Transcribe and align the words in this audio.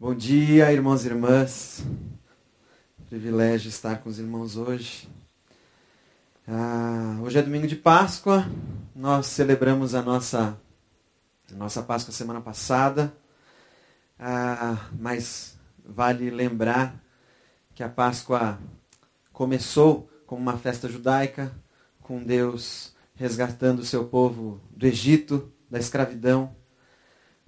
Bom 0.00 0.14
dia, 0.14 0.72
irmãos 0.72 1.04
e 1.04 1.08
irmãs. 1.08 1.84
Privilégio 3.08 3.68
estar 3.68 4.00
com 4.00 4.08
os 4.08 4.20
irmãos 4.20 4.56
hoje. 4.56 5.08
Ah, 6.46 7.18
hoje 7.20 7.36
é 7.36 7.42
domingo 7.42 7.66
de 7.66 7.74
Páscoa. 7.74 8.46
Nós 8.94 9.26
celebramos 9.26 9.96
a 9.96 10.02
nossa, 10.02 10.56
a 11.50 11.54
nossa 11.56 11.82
Páscoa 11.82 12.12
semana 12.12 12.40
passada. 12.40 13.12
Ah, 14.16 14.88
mas 14.96 15.58
vale 15.84 16.30
lembrar 16.30 16.94
que 17.74 17.82
a 17.82 17.88
Páscoa 17.88 18.56
começou 19.32 20.08
como 20.26 20.40
uma 20.40 20.56
festa 20.56 20.88
judaica, 20.88 21.50
com 22.02 22.22
Deus 22.22 22.94
resgatando 23.16 23.80
o 23.80 23.84
seu 23.84 24.04
povo 24.04 24.60
do 24.70 24.86
Egito, 24.86 25.52
da 25.68 25.80
escravidão 25.80 26.54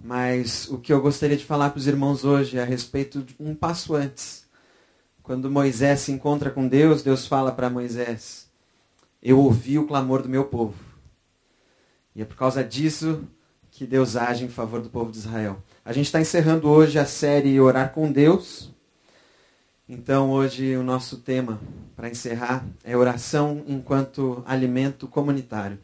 mas 0.03 0.69
o 0.69 0.79
que 0.79 0.93
eu 0.93 1.01
gostaria 1.01 1.37
de 1.37 1.45
falar 1.45 1.71
para 1.71 1.79
os 1.79 1.87
irmãos 1.87 2.25
hoje 2.25 2.59
é 2.59 2.63
a 2.63 2.65
respeito 2.65 3.23
de 3.23 3.37
um 3.39 3.55
passo 3.55 3.95
antes. 3.95 4.47
Quando 5.23 5.51
Moisés 5.51 6.01
se 6.01 6.13
encontra 6.13 6.51
com 6.51 6.67
Deus, 6.67 7.03
Deus 7.03 7.27
fala 7.27 7.53
para 7.53 7.69
Moisés: 7.69 8.49
Eu 9.23 9.39
ouvi 9.39 9.79
o 9.79 9.87
clamor 9.87 10.23
do 10.23 10.29
meu 10.29 10.45
povo. 10.45 10.75
E 12.15 12.23
é 12.23 12.25
por 12.25 12.37
causa 12.37 12.65
disso 12.65 13.23
que 13.71 13.87
Deus 13.87 14.17
age 14.17 14.45
em 14.45 14.49
favor 14.49 14.81
do 14.81 14.89
povo 14.89 15.13
de 15.13 15.19
Israel. 15.19 15.63
A 15.85 15.93
gente 15.93 16.07
está 16.07 16.21
encerrando 16.21 16.69
hoje 16.69 16.99
a 16.99 17.07
série 17.07 17.61
Orar 17.61 17.93
com 17.93 18.11
Deus. 18.11 18.71
Então, 19.89 20.31
hoje, 20.31 20.77
o 20.77 20.83
nosso 20.83 21.19
tema 21.19 21.61
para 21.95 22.09
encerrar 22.09 22.65
é 22.85 22.97
oração 22.97 23.63
enquanto 23.67 24.43
alimento 24.47 25.07
comunitário. 25.07 25.79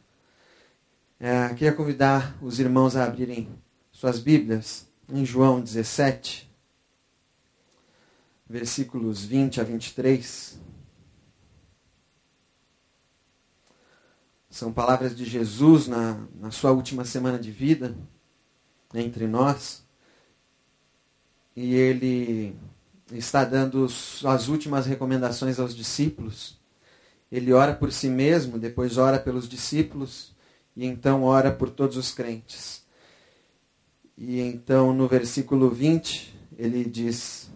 É, 1.19 1.49
queria 1.51 1.73
convidar 1.73 2.37
os 2.41 2.59
irmãos 2.61 2.97
a 2.97 3.05
abrirem 3.05 3.49
suas 3.97 4.19
Bíblias 4.19 4.87
em 5.09 5.25
João 5.25 5.59
17, 5.59 6.47
versículos 8.47 9.25
20 9.25 9.59
a 9.59 9.65
23. 9.65 10.61
São 14.51 14.71
palavras 14.71 15.17
de 15.17 15.25
Jesus 15.25 15.89
na, 15.89 16.27
na 16.39 16.51
sua 16.51 16.73
última 16.73 17.07
semana 17.07 17.39
de 17.39 17.51
vida 17.51 17.97
entre 18.93 19.27
nós. 19.27 19.83
E 21.57 21.75
ele 21.75 22.55
está 23.11 23.47
dando 23.47 23.87
as 23.87 24.49
últimas 24.49 24.85
recomendações 24.85 25.59
aos 25.59 25.75
discípulos. 25.75 26.61
Ele 27.33 27.51
ora 27.51 27.75
por 27.75 27.91
si 27.91 28.11
mesmo, 28.11 28.59
depois 28.59 28.99
ora 28.99 29.19
pelos 29.19 29.49
discípulos 29.49 30.37
e 30.77 30.85
então 30.85 31.23
ora 31.23 31.51
por 31.51 31.71
todos 31.71 31.97
os 31.97 32.13
crentes. 32.13 32.85
E 34.17 34.41
então 34.41 34.95
no 34.95 35.07
versículo 35.07 35.71
20 35.71 36.35
ele 36.57 36.85
diz: 36.85 37.51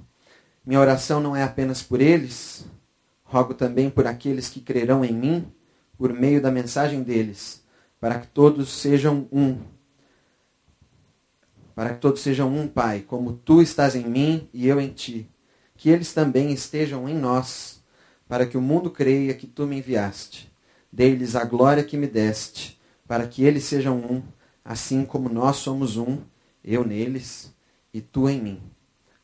Minha 0.65 0.81
oração 0.81 1.21
não 1.21 1.35
é 1.35 1.43
apenas 1.43 1.83
por 1.83 2.01
eles, 2.01 2.67
rogo 3.25 3.55
também 3.55 3.89
por 3.89 4.07
aqueles 4.07 4.49
que 4.49 4.61
crerão 4.61 5.05
em 5.05 5.13
mim 5.13 5.51
por 6.01 6.15
meio 6.15 6.41
da 6.41 6.51
mensagem 6.51 7.03
deles, 7.03 7.63
para 8.01 8.19
que 8.19 8.27
todos 8.29 8.71
sejam 8.73 9.29
um. 9.31 9.59
Para 11.75 11.93
que 11.93 12.01
todos 12.01 12.23
sejam 12.23 12.55
um, 12.55 12.67
Pai, 12.67 13.01
como 13.01 13.35
tu 13.35 13.61
estás 13.61 13.95
em 13.95 14.07
mim 14.07 14.49
e 14.51 14.67
eu 14.67 14.81
em 14.81 14.89
ti. 14.89 15.29
Que 15.77 15.91
eles 15.91 16.15
também 16.15 16.53
estejam 16.53 17.07
em 17.07 17.15
nós, 17.15 17.83
para 18.27 18.47
que 18.47 18.57
o 18.57 18.63
mundo 18.63 18.91
creia 18.91 19.35
que 19.35 19.47
tu 19.47 19.67
me 19.67 19.77
enviaste. 19.77 20.51
Dei-lhes 20.91 21.37
a 21.37 21.45
glória 21.45 21.85
que 21.85 21.99
me 21.99 22.07
deste, 22.07 22.81
para 23.07 23.27
que 23.27 23.45
eles 23.45 23.65
sejam 23.65 23.99
um, 23.99 24.23
assim 24.65 25.05
como 25.05 25.29
nós 25.29 25.57
somos 25.57 25.99
um 25.99 26.19
eu 26.65 26.85
neles 26.85 27.53
e 27.93 28.01
tu 28.01 28.29
em 28.29 28.41
mim, 28.41 28.63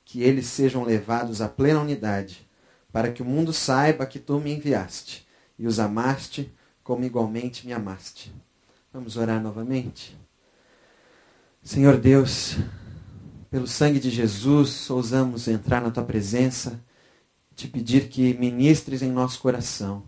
que 0.04 0.22
eles 0.22 0.46
sejam 0.46 0.84
levados 0.84 1.40
à 1.40 1.48
plena 1.48 1.80
unidade, 1.80 2.46
para 2.92 3.12
que 3.12 3.22
o 3.22 3.24
mundo 3.24 3.52
saiba 3.52 4.06
que 4.06 4.18
tu 4.18 4.40
me 4.40 4.52
enviaste 4.52 5.26
e 5.58 5.66
os 5.66 5.78
amaste 5.78 6.52
como 6.82 7.04
igualmente 7.04 7.66
me 7.66 7.72
amaste. 7.72 8.32
Vamos 8.92 9.16
orar 9.16 9.42
novamente? 9.42 10.16
Senhor 11.62 11.98
Deus, 11.98 12.56
pelo 13.50 13.66
sangue 13.66 13.98
de 13.98 14.08
Jesus, 14.08 14.88
ousamos 14.88 15.48
entrar 15.48 15.82
na 15.82 15.90
tua 15.90 16.04
presença, 16.04 16.80
te 17.54 17.66
pedir 17.66 18.08
que 18.08 18.34
ministres 18.34 19.02
em 19.02 19.10
nosso 19.10 19.40
coração, 19.40 20.04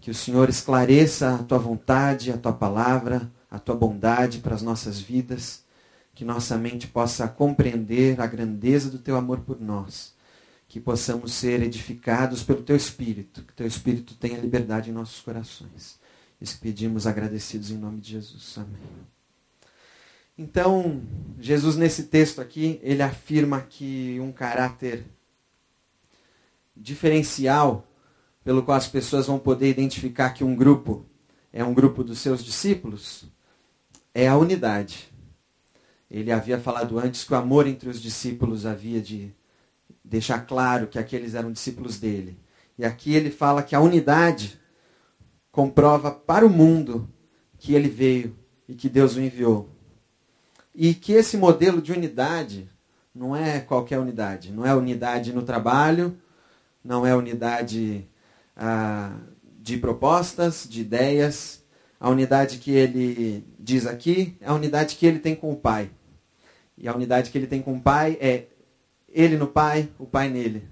que 0.00 0.10
o 0.10 0.14
Senhor 0.14 0.48
esclareça 0.48 1.36
a 1.36 1.38
tua 1.38 1.58
vontade, 1.58 2.32
a 2.32 2.36
tua 2.36 2.52
palavra, 2.52 3.30
a 3.50 3.58
tua 3.58 3.76
bondade 3.76 4.40
para 4.40 4.54
as 4.54 4.62
nossas 4.62 5.00
vidas 5.00 5.62
que 6.14 6.24
nossa 6.24 6.56
mente 6.56 6.86
possa 6.86 7.26
compreender 7.28 8.20
a 8.20 8.26
grandeza 8.26 8.90
do 8.90 8.98
teu 8.98 9.16
amor 9.16 9.40
por 9.40 9.60
nós, 9.60 10.14
que 10.68 10.80
possamos 10.80 11.32
ser 11.32 11.62
edificados 11.62 12.42
pelo 12.42 12.62
teu 12.62 12.76
Espírito, 12.76 13.42
que 13.42 13.52
teu 13.52 13.66
Espírito 13.66 14.14
tenha 14.14 14.38
liberdade 14.38 14.90
em 14.90 14.92
nossos 14.92 15.20
corações. 15.20 15.98
Isso 16.40 16.58
pedimos 16.60 17.06
agradecidos 17.06 17.70
em 17.70 17.78
nome 17.78 18.00
de 18.00 18.10
Jesus. 18.10 18.58
Amém. 18.58 18.80
Então, 20.36 21.02
Jesus 21.38 21.76
nesse 21.76 22.04
texto 22.04 22.40
aqui, 22.40 22.80
ele 22.82 23.02
afirma 23.02 23.60
que 23.60 24.18
um 24.20 24.32
caráter 24.32 25.04
diferencial 26.76 27.86
pelo 28.42 28.62
qual 28.62 28.76
as 28.76 28.88
pessoas 28.88 29.26
vão 29.26 29.38
poder 29.38 29.68
identificar 29.68 30.30
que 30.30 30.42
um 30.42 30.56
grupo 30.56 31.06
é 31.52 31.62
um 31.62 31.74
grupo 31.74 32.02
dos 32.02 32.18
seus 32.18 32.42
discípulos 32.42 33.24
é 34.14 34.26
a 34.26 34.36
unidade. 34.36 35.11
Ele 36.12 36.30
havia 36.30 36.60
falado 36.60 36.98
antes 36.98 37.24
que 37.24 37.32
o 37.32 37.36
amor 37.36 37.66
entre 37.66 37.88
os 37.88 37.98
discípulos 37.98 38.66
havia 38.66 39.00
de 39.00 39.34
deixar 40.04 40.40
claro 40.40 40.86
que 40.86 40.98
aqueles 40.98 41.34
eram 41.34 41.50
discípulos 41.50 41.98
dele. 41.98 42.38
E 42.78 42.84
aqui 42.84 43.14
ele 43.14 43.30
fala 43.30 43.62
que 43.62 43.74
a 43.74 43.80
unidade 43.80 44.60
comprova 45.50 46.10
para 46.10 46.44
o 46.44 46.50
mundo 46.50 47.08
que 47.58 47.72
ele 47.72 47.88
veio 47.88 48.36
e 48.68 48.74
que 48.74 48.90
Deus 48.90 49.16
o 49.16 49.22
enviou. 49.22 49.70
E 50.74 50.92
que 50.92 51.12
esse 51.12 51.38
modelo 51.38 51.80
de 51.80 51.92
unidade 51.92 52.68
não 53.14 53.34
é 53.34 53.60
qualquer 53.60 53.98
unidade. 53.98 54.52
Não 54.52 54.66
é 54.66 54.74
unidade 54.74 55.32
no 55.32 55.42
trabalho, 55.42 56.14
não 56.84 57.06
é 57.06 57.16
unidade 57.16 58.06
ah, 58.54 59.16
de 59.58 59.78
propostas, 59.78 60.66
de 60.68 60.82
ideias. 60.82 61.64
A 61.98 62.10
unidade 62.10 62.58
que 62.58 62.70
ele 62.70 63.46
diz 63.58 63.86
aqui 63.86 64.36
é 64.42 64.48
a 64.48 64.52
unidade 64.52 64.96
que 64.96 65.06
ele 65.06 65.18
tem 65.18 65.34
com 65.34 65.50
o 65.50 65.56
Pai. 65.56 65.90
E 66.76 66.88
a 66.88 66.94
unidade 66.94 67.30
que 67.30 67.38
ele 67.38 67.46
tem 67.46 67.62
com 67.62 67.74
o 67.76 67.80
Pai 67.80 68.16
é 68.20 68.46
ele 69.08 69.36
no 69.36 69.46
Pai, 69.46 69.88
o 69.98 70.06
Pai 70.06 70.28
nele. 70.28 70.68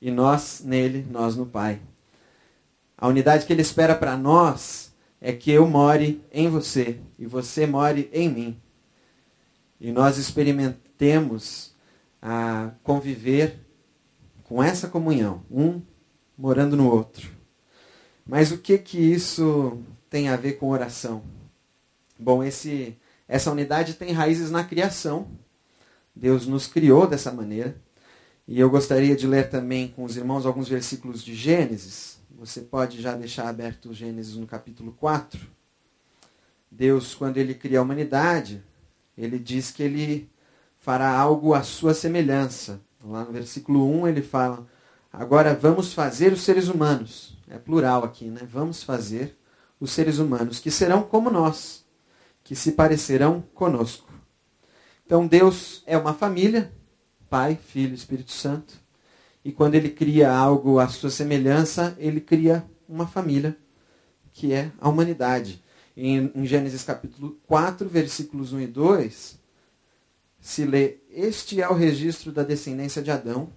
E 0.00 0.10
nós 0.10 0.62
nele, 0.64 1.06
nós 1.10 1.36
no 1.36 1.46
Pai. 1.46 1.80
A 2.96 3.06
unidade 3.06 3.46
que 3.46 3.52
ele 3.52 3.62
espera 3.62 3.94
para 3.94 4.16
nós 4.16 4.92
é 5.20 5.32
que 5.32 5.50
eu 5.50 5.66
more 5.66 6.22
em 6.32 6.48
você 6.48 6.98
e 7.18 7.26
você 7.26 7.66
more 7.66 8.08
em 8.12 8.28
mim. 8.28 8.60
E 9.80 9.92
nós 9.92 10.18
experimentemos 10.18 11.74
a 12.20 12.72
conviver 12.82 13.58
com 14.44 14.62
essa 14.62 14.88
comunhão, 14.88 15.42
um 15.50 15.80
morando 16.36 16.76
no 16.76 16.90
outro. 16.90 17.30
Mas 18.26 18.52
o 18.52 18.58
que 18.58 18.76
que 18.78 18.98
isso 18.98 19.78
tem 20.08 20.28
a 20.28 20.36
ver 20.36 20.54
com 20.54 20.68
oração? 20.68 21.22
Bom, 22.18 22.44
esse 22.44 22.96
essa 23.30 23.52
unidade 23.52 23.94
tem 23.94 24.10
raízes 24.10 24.50
na 24.50 24.64
criação. 24.64 25.28
Deus 26.12 26.48
nos 26.48 26.66
criou 26.66 27.06
dessa 27.06 27.30
maneira. 27.30 27.80
E 28.46 28.58
eu 28.58 28.68
gostaria 28.68 29.14
de 29.14 29.24
ler 29.24 29.48
também 29.48 29.86
com 29.86 30.02
os 30.02 30.16
irmãos 30.16 30.44
alguns 30.44 30.68
versículos 30.68 31.22
de 31.22 31.32
Gênesis. 31.32 32.18
Você 32.36 32.60
pode 32.60 33.00
já 33.00 33.14
deixar 33.14 33.48
aberto 33.48 33.94
Gênesis 33.94 34.34
no 34.34 34.48
capítulo 34.48 34.90
4. 34.98 35.40
Deus, 36.68 37.14
quando 37.14 37.36
ele 37.36 37.54
cria 37.54 37.78
a 37.78 37.82
humanidade, 37.82 38.64
ele 39.16 39.38
diz 39.38 39.70
que 39.70 39.84
ele 39.84 40.28
fará 40.80 41.16
algo 41.16 41.54
à 41.54 41.62
sua 41.62 41.94
semelhança. 41.94 42.80
Lá 43.04 43.24
no 43.24 43.30
versículo 43.30 43.88
1 44.00 44.08
ele 44.08 44.22
fala: 44.22 44.66
Agora 45.12 45.54
vamos 45.54 45.94
fazer 45.94 46.32
os 46.32 46.42
seres 46.42 46.66
humanos. 46.66 47.38
É 47.48 47.58
plural 47.58 48.02
aqui, 48.02 48.24
né? 48.24 48.40
Vamos 48.50 48.82
fazer 48.82 49.38
os 49.78 49.92
seres 49.92 50.18
humanos, 50.18 50.58
que 50.58 50.70
serão 50.70 51.04
como 51.04 51.30
nós 51.30 51.79
que 52.50 52.56
se 52.56 52.72
parecerão 52.72 53.42
conosco. 53.54 54.12
Então 55.06 55.24
Deus 55.24 55.84
é 55.86 55.96
uma 55.96 56.12
família, 56.12 56.74
Pai, 57.28 57.54
Filho, 57.54 57.94
Espírito 57.94 58.32
Santo. 58.32 58.74
E 59.44 59.52
quando 59.52 59.76
ele 59.76 59.88
cria 59.88 60.32
algo 60.32 60.80
à 60.80 60.88
sua 60.88 61.10
semelhança, 61.10 61.94
ele 61.96 62.20
cria 62.20 62.68
uma 62.88 63.06
família, 63.06 63.56
que 64.32 64.52
é 64.52 64.72
a 64.80 64.88
humanidade. 64.88 65.62
Em, 65.96 66.32
em 66.34 66.44
Gênesis 66.44 66.82
capítulo 66.82 67.38
4, 67.46 67.88
versículos 67.88 68.52
1 68.52 68.62
e 68.62 68.66
2, 68.66 69.38
se 70.40 70.64
lê: 70.64 70.98
Este 71.08 71.62
é 71.62 71.68
o 71.68 71.74
registro 71.74 72.32
da 72.32 72.42
descendência 72.42 73.00
de 73.00 73.12
Adão. 73.12 73.52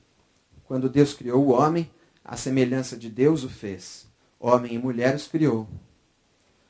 Quando 0.66 0.88
Deus 0.88 1.16
criou 1.16 1.44
o 1.44 1.52
homem, 1.52 1.90
a 2.24 2.38
semelhança 2.38 2.96
de 2.96 3.10
Deus 3.10 3.44
o 3.44 3.50
fez. 3.50 4.06
Homem 4.40 4.76
e 4.76 4.78
mulher 4.78 5.16
os 5.16 5.28
criou. 5.28 5.68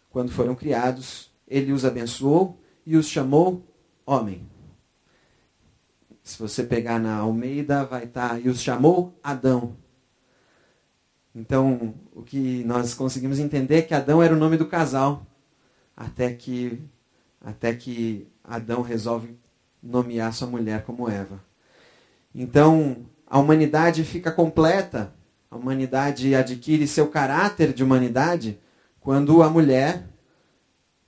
Quando 0.10 0.32
foram 0.32 0.56
criados, 0.56 1.33
ele 1.48 1.72
os 1.72 1.86
abençoou 1.86 2.60
e 2.86 2.98
os 2.98 3.08
chamou 3.08 3.64
homem. 4.06 4.48
Se 6.24 6.40
você 6.40 6.64
pegar 6.64 7.00
na 7.00 7.18
Almeida, 7.18 7.84
vai 7.84 8.06
estar, 8.06 8.30
tá, 8.30 8.40
e 8.40 8.48
os 8.48 8.62
chamou 8.62 9.18
Adão. 9.22 9.76
Então, 11.36 11.96
o 12.14 12.22
que 12.22 12.64
nós 12.64 12.94
conseguimos 12.94 13.40
entender 13.40 13.78
é 13.78 13.82
que 13.82 13.94
Adão 13.94 14.22
era 14.22 14.34
o 14.34 14.38
nome 14.38 14.56
do 14.56 14.68
casal, 14.68 15.26
até 15.98 16.32
que, 16.32 16.82
até 17.42 17.74
que 17.74 18.28
Adão 18.44 18.82
resolve 18.82 19.38
nomear 19.82 20.32
sua 20.34 20.48
mulher 20.48 20.84
como 20.84 21.10
Eva. 21.10 21.44
Então, 22.34 23.06
a 23.28 23.38
humanidade 23.40 24.04
fica 24.04 24.32
completa, 24.32 25.14
a 25.50 25.58
humanidade 25.58 26.34
adquire 26.34 26.88
seu 26.88 27.10
caráter 27.10 27.74
de 27.74 27.84
humanidade 27.84 28.60
quando 29.00 29.44
a 29.44 29.50
mulher 29.50 30.08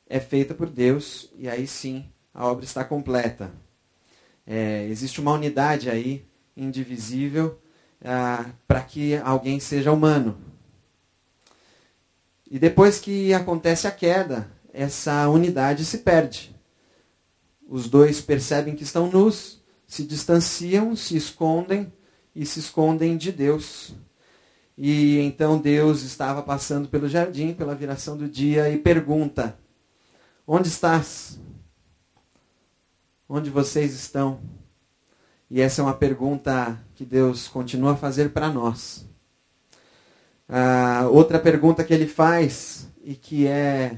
é 0.08 0.20
feita 0.20 0.54
por 0.54 0.70
Deus 0.70 1.30
e 1.38 1.50
aí 1.50 1.68
sim 1.68 2.06
a 2.34 2.48
obra 2.48 2.66
está 2.66 2.84
completa. 2.84 3.52
É, 4.46 4.86
existe 4.90 5.20
uma 5.20 5.32
unidade 5.32 5.90
aí 5.90 6.26
indivisível 6.56 7.60
ah, 8.04 8.46
para 8.68 8.82
que 8.82 9.16
alguém 9.18 9.60
seja 9.60 9.92
humano. 9.92 10.38
E 12.50 12.60
depois 12.60 13.00
que 13.00 13.34
acontece 13.34 13.88
a 13.88 13.92
queda, 13.92 14.50
essa 14.72 15.28
unidade 15.30 15.84
se 15.84 16.00
perde. 16.00 16.56
Os 17.68 17.90
dois 17.90 18.22
percebem 18.22 18.76
que 18.76 18.84
estão 18.84 19.10
nus, 19.10 19.64
se 19.88 20.04
distanciam, 20.04 20.96
se 20.96 21.18
escondem 21.18 21.92
e 22.36 22.46
se 22.46 22.60
escondem 22.60 23.18
de 23.18 23.32
Deus. 23.32 23.96
E 24.78 25.20
então 25.20 25.58
Deus 25.58 26.04
estava 26.04 26.44
passando 26.44 26.90
pelo 26.90 27.08
jardim, 27.08 27.54
pela 27.54 27.74
viração 27.74 28.16
do 28.16 28.28
dia, 28.28 28.70
e 28.70 28.78
pergunta: 28.78 29.58
Onde 30.48 30.68
estás? 30.68 31.40
Onde 33.28 33.50
vocês 33.50 33.96
estão? 33.96 34.40
E 35.50 35.60
essa 35.60 35.82
é 35.82 35.84
uma 35.84 35.96
pergunta 35.96 36.80
que 36.94 37.04
Deus 37.04 37.48
continua 37.48 37.94
a 37.94 37.98
fazer 37.98 38.30
para 38.30 38.48
nós. 38.50 39.10
Ah, 40.48 41.08
outra 41.10 41.40
pergunta 41.40 41.84
que 41.84 41.92
ele 41.92 42.06
faz 42.06 42.88
e 43.04 43.16
que 43.16 43.48
é 43.48 43.98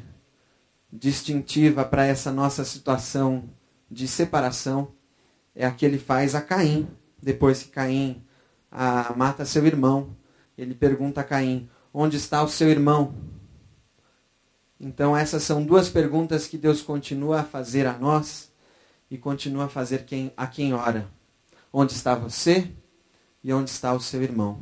distintiva 0.89 1.83
para 1.83 2.05
essa 2.05 2.31
nossa 2.31 2.63
situação 2.63 3.49
de 3.91 4.07
separação 4.07 4.93
é 5.53 5.65
a 5.65 5.71
que 5.71 5.85
ele 5.85 5.99
faz 5.99 6.33
a 6.33 6.39
Caim. 6.41 6.87
Depois 7.21 7.63
que 7.63 7.71
Caim 7.71 8.23
ah, 8.71 9.13
mata 9.17 9.43
seu 9.43 9.65
irmão, 9.67 10.15
ele 10.57 10.73
pergunta 10.73 11.19
a 11.19 11.25
Caim: 11.25 11.69
Onde 11.93 12.15
está 12.15 12.41
o 12.41 12.47
seu 12.47 12.69
irmão? 12.69 13.13
Então, 14.79 15.17
essas 15.17 15.43
são 15.43 15.63
duas 15.63 15.89
perguntas 15.89 16.47
que 16.47 16.57
Deus 16.57 16.81
continua 16.81 17.41
a 17.41 17.43
fazer 17.43 17.87
a 17.87 17.97
nós 17.97 18.51
e 19.09 19.17
continua 19.17 19.65
a 19.65 19.69
fazer 19.69 20.05
quem, 20.05 20.31
a 20.37 20.45
quem 20.45 20.73
ora. 20.73 21.09
Onde 21.73 21.93
está 21.93 22.13
você 22.13 22.71
e 23.43 23.51
onde 23.51 23.69
está 23.69 23.93
o 23.93 23.99
seu 23.99 24.21
irmão? 24.21 24.59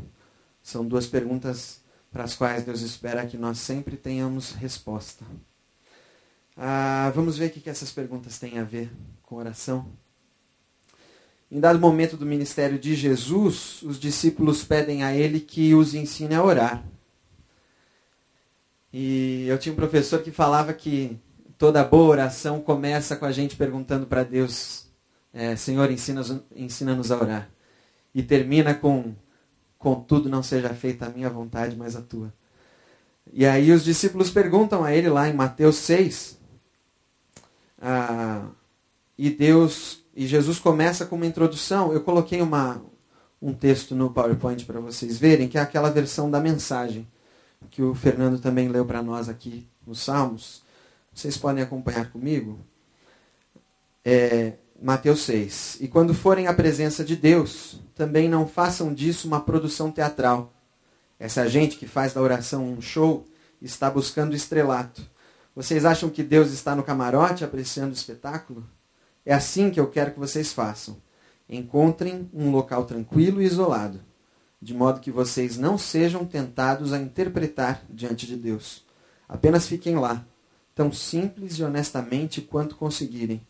São 0.63 0.87
duas 0.87 1.05
perguntas 1.05 1.81
para 2.11 2.23
as 2.23 2.33
quais 2.33 2.63
Deus 2.63 2.81
espera 2.81 3.25
que 3.25 3.37
nós 3.37 3.59
sempre 3.59 3.97
tenhamos 3.97 4.51
resposta. 4.51 5.25
Ah, 6.55 7.11
vamos 7.13 7.37
ver 7.37 7.47
o 7.47 7.49
que 7.51 7.69
essas 7.69 7.91
perguntas 7.91 8.39
têm 8.39 8.57
a 8.57 8.63
ver 8.63 8.89
com 9.21 9.35
oração. 9.35 9.91
Em 11.51 11.59
dado 11.59 11.77
momento 11.77 12.15
do 12.15 12.25
ministério 12.25 12.79
de 12.79 12.95
Jesus, 12.95 13.81
os 13.83 13.99
discípulos 13.99 14.63
pedem 14.63 15.03
a 15.03 15.13
ele 15.13 15.39
que 15.39 15.75
os 15.75 15.93
ensine 15.93 16.33
a 16.33 16.43
orar. 16.43 16.83
E 18.97 19.45
eu 19.49 19.57
tinha 19.57 19.73
um 19.73 19.75
professor 19.75 20.21
que 20.21 20.31
falava 20.31 20.73
que 20.73 21.19
toda 21.57 21.83
boa 21.83 22.11
oração 22.11 22.61
começa 22.61 23.17
com 23.17 23.25
a 23.25 23.31
gente 23.33 23.53
perguntando 23.53 24.05
para 24.05 24.23
Deus, 24.23 24.85
é, 25.33 25.53
Senhor, 25.57 25.91
ensina-nos 25.91 26.39
ensina 26.55 26.93
a 26.93 27.15
orar. 27.21 27.49
E 28.13 28.23
termina 28.23 28.73
com, 28.73 29.13
contudo, 29.77 30.29
não 30.29 30.41
seja 30.41 30.69
feita 30.69 31.07
a 31.07 31.09
minha 31.09 31.29
vontade, 31.29 31.75
mas 31.75 31.97
a 31.97 32.01
tua. 32.01 32.33
E 33.33 33.45
aí 33.45 33.69
os 33.73 33.83
discípulos 33.83 34.31
perguntam 34.31 34.81
a 34.81 34.95
ele 34.95 35.09
lá 35.09 35.27
em 35.27 35.33
Mateus 35.33 35.75
6, 35.75 36.39
ah, 37.81 38.47
e 39.17 39.29
Deus 39.29 40.05
e 40.15 40.25
Jesus 40.25 40.57
começa 40.57 41.05
com 41.05 41.17
uma 41.17 41.25
introdução. 41.25 41.91
Eu 41.91 41.99
coloquei 41.99 42.41
uma, 42.41 42.81
um 43.41 43.51
texto 43.51 43.93
no 43.93 44.09
PowerPoint 44.09 44.63
para 44.63 44.79
vocês 44.79 45.17
verem, 45.17 45.49
que 45.49 45.57
é 45.57 45.61
aquela 45.61 45.89
versão 45.89 46.31
da 46.31 46.39
mensagem 46.39 47.05
que 47.69 47.81
o 47.81 47.93
Fernando 47.93 48.39
também 48.39 48.67
leu 48.67 48.85
para 48.85 49.01
nós 49.01 49.29
aqui 49.29 49.67
nos 49.85 49.99
Salmos. 49.99 50.63
Vocês 51.13 51.37
podem 51.37 51.63
acompanhar 51.63 52.11
comigo. 52.11 52.59
É, 54.03 54.53
Mateus 54.81 55.21
6. 55.21 55.77
E 55.81 55.87
quando 55.87 56.13
forem 56.13 56.47
à 56.47 56.53
presença 56.53 57.03
de 57.03 57.15
Deus, 57.15 57.79
também 57.95 58.27
não 58.27 58.47
façam 58.47 58.93
disso 58.93 59.27
uma 59.27 59.41
produção 59.41 59.91
teatral. 59.91 60.53
Essa 61.19 61.47
gente 61.47 61.77
que 61.77 61.87
faz 61.87 62.13
da 62.13 62.21
oração 62.21 62.65
um 62.65 62.81
show 62.81 63.25
está 63.61 63.89
buscando 63.89 64.35
estrelato. 64.35 65.01
Vocês 65.55 65.85
acham 65.85 66.09
que 66.09 66.21
Deus 66.21 66.51
está 66.51 66.75
no 66.75 66.83
camarote 66.83 67.45
apreciando 67.45 67.91
o 67.91 67.95
espetáculo? 67.95 68.67
É 69.25 69.33
assim 69.33 69.71
que 69.71 69.79
eu 69.79 69.89
quero 69.89 70.11
que 70.11 70.19
vocês 70.19 70.51
façam. 70.51 70.97
Encontrem 71.47 72.29
um 72.33 72.51
local 72.51 72.85
tranquilo 72.85 73.41
e 73.41 73.45
isolado, 73.45 74.01
de 74.65 74.73
modo 74.73 74.99
que 74.99 75.11
vocês 75.11 75.59
não 75.59 75.77
sejam 75.77 76.25
tentados 76.25 76.91
a 76.91 76.97
interpretar 76.97 77.85
diante 77.87 78.25
de 78.25 78.35
Deus. 78.35 78.83
Apenas 79.29 79.67
fiquem 79.67 79.95
lá, 79.95 80.25
tão 80.73 80.91
simples 80.91 81.59
e 81.59 81.63
honestamente 81.63 82.41
quanto 82.41 82.75
conseguirem. 82.75 83.45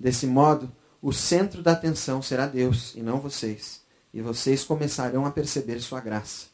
Desse 0.00 0.26
modo, 0.26 0.72
o 1.02 1.12
centro 1.12 1.62
da 1.62 1.72
atenção 1.72 2.22
será 2.22 2.46
Deus 2.46 2.94
e 2.94 3.02
não 3.02 3.20
vocês, 3.20 3.82
e 4.10 4.22
vocês 4.22 4.64
começarão 4.64 5.26
a 5.26 5.30
perceber 5.30 5.80
sua 5.80 6.00
graça. 6.00 6.46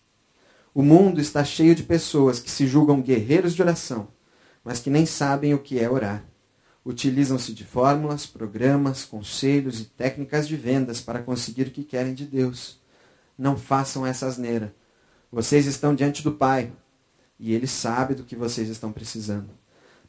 O 0.75 0.83
mundo 0.83 1.21
está 1.21 1.45
cheio 1.45 1.77
de 1.77 1.85
pessoas 1.85 2.41
que 2.41 2.51
se 2.51 2.67
julgam 2.67 3.01
guerreiros 3.01 3.55
de 3.55 3.62
oração, 3.62 4.09
mas 4.65 4.81
que 4.81 4.91
nem 4.91 5.07
sabem 5.07 5.55
o 5.55 5.59
que 5.61 5.79
é 5.79 5.89
orar. 5.89 6.25
Utilizam-se 6.85 7.55
de 7.55 7.65
fórmulas, 7.65 8.27
programas, 8.27 9.05
conselhos 9.05 9.79
e 9.79 9.85
técnicas 9.85 10.49
de 10.49 10.57
vendas 10.57 11.01
para 11.01 11.23
conseguir 11.23 11.69
o 11.69 11.71
que 11.71 11.85
querem 11.85 12.12
de 12.12 12.27
Deus. 12.27 12.80
Não 13.41 13.57
façam 13.57 14.05
essa 14.05 14.27
asneira. 14.27 14.75
Vocês 15.33 15.65
estão 15.65 15.95
diante 15.95 16.23
do 16.23 16.31
Pai 16.31 16.71
e 17.39 17.55
Ele 17.55 17.67
sabe 17.67 18.15
do 18.15 18.23
que 18.23 18.37
vocês 18.37 18.69
estão 18.69 18.93
precisando. 18.93 19.49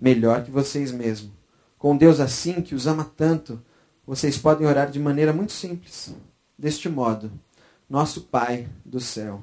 Melhor 0.01 0.43
que 0.43 0.51
vocês 0.51 0.91
mesmos. 0.91 1.31
Com 1.77 1.95
Deus 1.95 2.19
assim, 2.19 2.61
que 2.61 2.75
os 2.75 2.87
ama 2.87 3.09
tanto, 3.15 3.63
vocês 4.05 4.37
podem 4.37 4.67
orar 4.67 4.91
de 4.91 4.99
maneira 4.99 5.31
muito 5.31 5.53
simples. 5.53 6.13
Deste 6.59 6.89
modo, 6.89 7.31
nosso 7.89 8.23
Pai 8.23 8.67
do 8.83 8.99
céu. 8.99 9.41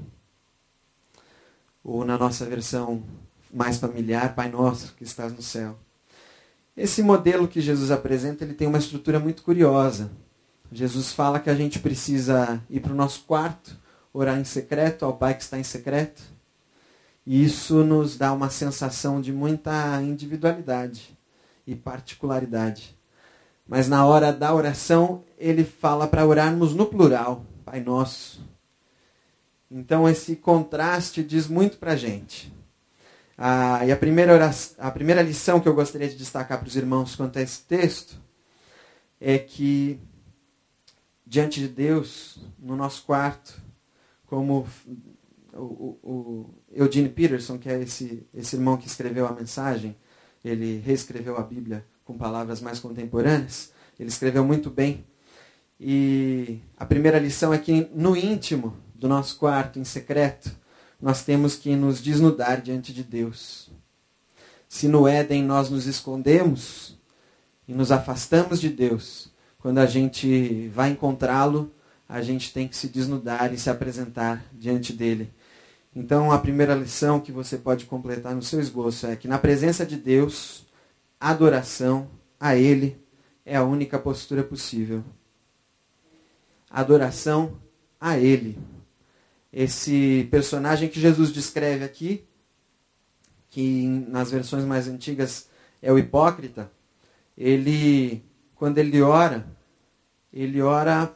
Ou 1.82 2.04
na 2.04 2.18
nossa 2.18 2.44
versão 2.44 3.02
mais 3.50 3.78
familiar, 3.78 4.34
Pai 4.34 4.50
nosso 4.50 4.94
que 4.96 5.04
estás 5.04 5.32
no 5.32 5.40
céu. 5.40 5.78
Esse 6.76 7.02
modelo 7.02 7.48
que 7.48 7.62
Jesus 7.62 7.90
apresenta, 7.90 8.44
ele 8.44 8.52
tem 8.52 8.68
uma 8.68 8.76
estrutura 8.76 9.18
muito 9.18 9.42
curiosa. 9.42 10.10
Jesus 10.70 11.12
fala 11.12 11.40
que 11.40 11.48
a 11.48 11.54
gente 11.54 11.78
precisa 11.78 12.62
ir 12.68 12.80
para 12.80 12.92
o 12.92 12.96
nosso 12.96 13.22
quarto, 13.22 13.76
orar 14.18 14.38
em 14.38 14.44
secreto 14.44 15.04
ao 15.04 15.16
Pai 15.16 15.34
que 15.34 15.42
está 15.42 15.58
em 15.58 15.64
secreto. 15.64 16.22
E 17.24 17.44
isso 17.44 17.84
nos 17.84 18.16
dá 18.16 18.32
uma 18.32 18.50
sensação 18.50 19.20
de 19.20 19.32
muita 19.32 20.00
individualidade 20.02 21.16
e 21.66 21.76
particularidade. 21.76 22.96
Mas 23.66 23.86
na 23.86 24.04
hora 24.06 24.32
da 24.32 24.54
oração, 24.54 25.22
ele 25.36 25.62
fala 25.62 26.08
para 26.08 26.26
orarmos 26.26 26.74
no 26.74 26.86
plural, 26.86 27.44
Pai 27.64 27.80
Nosso. 27.80 28.42
Então 29.70 30.08
esse 30.08 30.34
contraste 30.36 31.22
diz 31.22 31.46
muito 31.46 31.76
para 31.76 31.92
a 31.92 31.96
gente. 31.96 32.52
Ah, 33.36 33.84
e 33.86 33.92
a 33.92 33.96
primeira, 33.96 34.32
oração, 34.32 34.76
a 34.78 34.90
primeira 34.90 35.22
lição 35.22 35.60
que 35.60 35.68
eu 35.68 35.74
gostaria 35.74 36.08
de 36.08 36.16
destacar 36.16 36.58
para 36.58 36.66
os 36.66 36.76
irmãos 36.76 37.14
quanto 37.14 37.38
a 37.38 37.42
esse 37.42 37.62
texto 37.62 38.18
é 39.20 39.38
que, 39.38 40.00
diante 41.26 41.60
de 41.60 41.68
Deus, 41.68 42.40
no 42.58 42.74
nosso 42.74 43.04
quarto, 43.04 43.67
como 44.28 44.66
o, 45.52 45.58
o, 45.58 45.98
o 46.02 46.54
Eugene 46.70 47.08
Peterson, 47.08 47.58
que 47.58 47.68
é 47.68 47.82
esse, 47.82 48.26
esse 48.32 48.56
irmão 48.56 48.76
que 48.76 48.86
escreveu 48.86 49.26
a 49.26 49.32
mensagem, 49.32 49.96
ele 50.44 50.78
reescreveu 50.84 51.36
a 51.36 51.42
Bíblia 51.42 51.84
com 52.04 52.16
palavras 52.16 52.60
mais 52.60 52.78
contemporâneas, 52.78 53.72
ele 53.98 54.08
escreveu 54.08 54.44
muito 54.44 54.70
bem. 54.70 55.04
E 55.80 56.60
a 56.76 56.84
primeira 56.84 57.18
lição 57.18 57.52
é 57.52 57.58
que 57.58 57.88
no 57.94 58.16
íntimo 58.16 58.76
do 58.94 59.08
nosso 59.08 59.36
quarto, 59.38 59.78
em 59.78 59.84
secreto, 59.84 60.50
nós 61.00 61.24
temos 61.24 61.54
que 61.54 61.74
nos 61.76 62.02
desnudar 62.02 62.60
diante 62.60 62.92
de 62.92 63.04
Deus. 63.04 63.70
Se 64.68 64.88
no 64.88 65.06
Éden 65.06 65.42
nós 65.42 65.70
nos 65.70 65.86
escondemos 65.86 66.98
e 67.66 67.72
nos 67.72 67.92
afastamos 67.92 68.60
de 68.60 68.68
Deus, 68.68 69.32
quando 69.58 69.78
a 69.78 69.86
gente 69.86 70.68
vai 70.68 70.90
encontrá-lo, 70.90 71.72
a 72.08 72.22
gente 72.22 72.52
tem 72.52 72.66
que 72.66 72.76
se 72.76 72.88
desnudar 72.88 73.52
e 73.52 73.58
se 73.58 73.68
apresentar 73.68 74.44
diante 74.52 74.92
dele. 74.92 75.30
Então, 75.94 76.32
a 76.32 76.38
primeira 76.38 76.74
lição 76.74 77.20
que 77.20 77.32
você 77.32 77.58
pode 77.58 77.84
completar 77.84 78.34
no 78.34 78.42
seu 78.42 78.60
esboço 78.60 79.06
é 79.06 79.16
que 79.16 79.28
na 79.28 79.38
presença 79.38 79.84
de 79.84 79.96
Deus, 79.96 80.66
adoração 81.20 82.08
a 82.40 82.56
Ele 82.56 82.96
é 83.44 83.56
a 83.56 83.64
única 83.64 83.98
postura 83.98 84.42
possível. 84.42 85.04
adoração 86.70 87.58
a 88.00 88.18
Ele. 88.18 88.58
Esse 89.52 90.28
personagem 90.30 90.88
que 90.88 91.00
Jesus 91.00 91.32
descreve 91.32 91.84
aqui, 91.84 92.24
que 93.50 93.86
nas 93.86 94.30
versões 94.30 94.64
mais 94.64 94.86
antigas 94.86 95.48
é 95.80 95.92
o 95.92 95.98
hipócrita, 95.98 96.70
ele, 97.36 98.22
quando 98.54 98.78
ele 98.78 99.00
ora, 99.00 99.46
ele 100.32 100.60
ora 100.60 101.14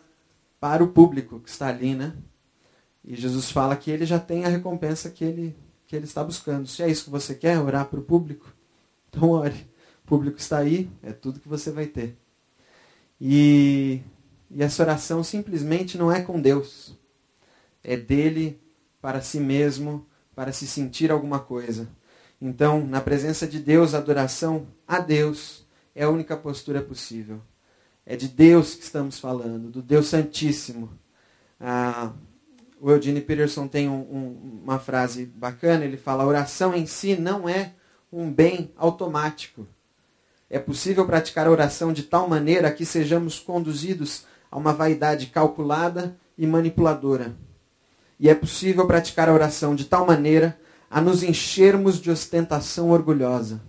para 0.63 0.85
o 0.85 0.93
público 0.93 1.41
que 1.41 1.51
está 1.51 1.67
ali, 1.67 1.93
né? 1.93 2.15
E 3.05 3.17
Jesus 3.17 3.51
fala 3.51 3.75
que 3.75 3.91
ele 3.91 4.07
já 4.07 4.21
tem 4.21 4.45
a 4.45 4.49
recompensa 4.49 5.11
que 5.11 5.25
ele, 5.25 5.57
que 5.89 5.97
ele 5.97 6.05
está 6.05 6.23
buscando. 6.23 6.69
Se 6.69 6.85
é 6.85 6.89
isso 6.89 7.07
que 7.07 7.11
você 7.11 7.35
quer, 7.35 7.59
orar 7.59 7.87
para 7.87 7.99
o 7.99 8.05
público, 8.05 8.47
então 9.09 9.31
ore. 9.31 9.69
O 10.05 10.07
público 10.07 10.39
está 10.39 10.59
aí, 10.59 10.89
é 11.03 11.11
tudo 11.13 11.41
que 11.41 11.49
você 11.49 11.73
vai 11.73 11.87
ter. 11.87 12.17
E, 13.21 14.03
e 14.49 14.63
essa 14.63 14.85
oração 14.85 15.25
simplesmente 15.25 15.99
não 15.99 16.13
é 16.13 16.23
com 16.23 16.41
Deus. 16.41 16.97
É 17.83 17.97
dele 17.97 18.61
para 19.01 19.21
si 19.21 19.41
mesmo, 19.41 20.07
para 20.33 20.53
se 20.53 20.69
sentir 20.69 21.11
alguma 21.11 21.41
coisa. 21.41 21.89
Então, 22.41 22.87
na 22.87 23.01
presença 23.01 23.49
de 23.49 23.59
Deus, 23.59 23.95
a 23.95 23.99
adoração 23.99 24.69
a 24.87 25.01
Deus 25.01 25.67
é 25.93 26.05
a 26.05 26.09
única 26.09 26.37
postura 26.37 26.81
possível. 26.81 27.43
É 28.05 28.17
de 28.17 28.29
Deus 28.29 28.75
que 28.75 28.83
estamos 28.83 29.19
falando, 29.19 29.71
do 29.71 29.81
Deus 29.81 30.09
Santíssimo. 30.09 30.91
Ah, 31.61 32.13
o 32.81 32.91
Eugene 32.91 33.21
Peterson 33.21 33.69
tem 33.69 33.89
um, 33.89 34.01
um, 34.01 34.61
uma 34.65 34.79
frase 34.79 35.25
bacana, 35.25 35.85
ele 35.85 35.97
fala, 35.97 36.25
a 36.25 36.27
oração 36.27 36.75
em 36.75 36.85
si 36.85 37.15
não 37.15 37.49
é 37.49 37.75
um 38.13 38.31
bem 38.31 38.73
automático. 38.77 39.67
É 40.51 40.59
possível 40.59 41.07
praticar 41.07 41.47
a 41.47 41.51
oração 41.51 41.93
de 41.93 42.03
tal 42.03 42.29
maneira 42.29 42.73
que 42.73 42.85
sejamos 42.85 43.39
conduzidos 43.39 44.27
a 44.51 44.59
uma 44.59 44.73
vaidade 44.73 45.27
calculada 45.29 46.19
e 46.37 46.47
manipuladora. 46.47 47.35
E 48.19 48.29
é 48.29 48.35
possível 48.35 48.87
praticar 48.87 49.29
a 49.29 49.33
oração 49.33 49.75
de 49.75 49.85
tal 49.85 50.05
maneira 50.05 50.59
a 50.91 51.01
nos 51.01 51.23
enchermos 51.23 52.01
de 52.01 52.11
ostentação 52.11 52.91
orgulhosa. 52.91 53.63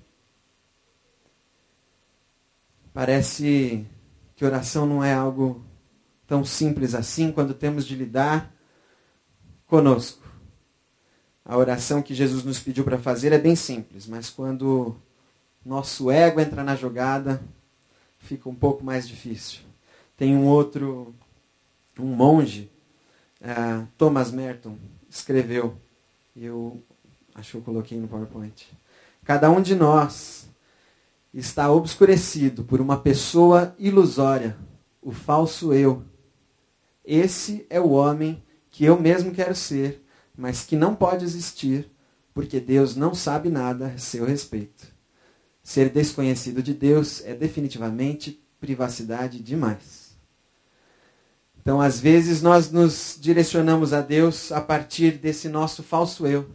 Parece 2.93 3.87
que 4.35 4.45
oração 4.45 4.85
não 4.85 5.03
é 5.03 5.13
algo 5.13 5.63
tão 6.27 6.43
simples 6.43 6.95
assim 6.95 7.31
quando 7.31 7.53
temos 7.53 7.85
de 7.85 7.95
lidar 7.95 8.53
conosco. 9.67 10.23
A 11.45 11.57
oração 11.57 12.01
que 12.01 12.15
Jesus 12.15 12.43
nos 12.43 12.59
pediu 12.59 12.83
para 12.83 12.97
fazer 12.97 13.33
é 13.33 13.37
bem 13.37 13.55
simples, 13.55 14.07
mas 14.07 14.29
quando 14.29 14.95
nosso 15.65 16.09
ego 16.09 16.39
entra 16.39 16.63
na 16.63 16.75
jogada, 16.75 17.41
fica 18.17 18.49
um 18.49 18.55
pouco 18.55 18.83
mais 18.83 19.07
difícil. 19.07 19.61
Tem 20.15 20.35
um 20.35 20.45
outro, 20.45 21.13
um 21.99 22.05
monge, 22.05 22.71
uh, 23.41 23.85
Thomas 23.97 24.31
Merton, 24.31 24.77
escreveu, 25.09 25.77
eu 26.35 26.81
acho 27.35 27.51
que 27.51 27.57
eu 27.57 27.61
coloquei 27.61 27.97
no 27.97 28.07
PowerPoint. 28.07 28.69
Cada 29.23 29.49
um 29.49 29.61
de 29.61 29.75
nós 29.75 30.49
está 31.33 31.71
obscurecido 31.71 32.63
por 32.63 32.79
uma 32.79 32.97
pessoa 32.97 33.75
ilusória, 33.79 34.57
o 35.01 35.11
falso 35.11 35.73
eu. 35.73 36.03
Esse 37.03 37.65
é 37.69 37.79
o 37.79 37.89
homem 37.89 38.43
que 38.69 38.85
eu 38.85 38.99
mesmo 38.99 39.31
quero 39.31 39.55
ser, 39.55 40.03
mas 40.37 40.63
que 40.63 40.75
não 40.75 40.95
pode 40.95 41.25
existir, 41.25 41.89
porque 42.33 42.59
Deus 42.59 42.95
não 42.95 43.13
sabe 43.13 43.49
nada 43.49 43.87
a 43.87 43.97
seu 43.97 44.25
respeito. 44.25 44.87
Ser 45.61 45.89
desconhecido 45.89 46.61
de 46.61 46.73
Deus 46.73 47.21
é 47.25 47.33
definitivamente 47.33 48.43
privacidade 48.59 49.39
demais. 49.39 50.17
Então, 51.61 51.79
às 51.79 51.99
vezes, 51.99 52.41
nós 52.41 52.69
nos 52.69 53.17
direcionamos 53.19 53.93
a 53.93 54.01
Deus 54.01 54.51
a 54.51 54.59
partir 54.59 55.11
desse 55.11 55.47
nosso 55.47 55.81
falso 55.81 56.27
eu, 56.27 56.49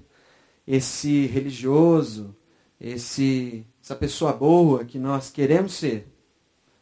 esse 0.67 1.25
religioso, 1.27 2.37
esse, 2.79 3.65
essa 3.89 3.97
pessoa 3.97 4.35
boa 4.35 4.85
que 4.85 4.99
nós 4.99 5.31
queremos 5.31 5.73
ser, 5.73 6.07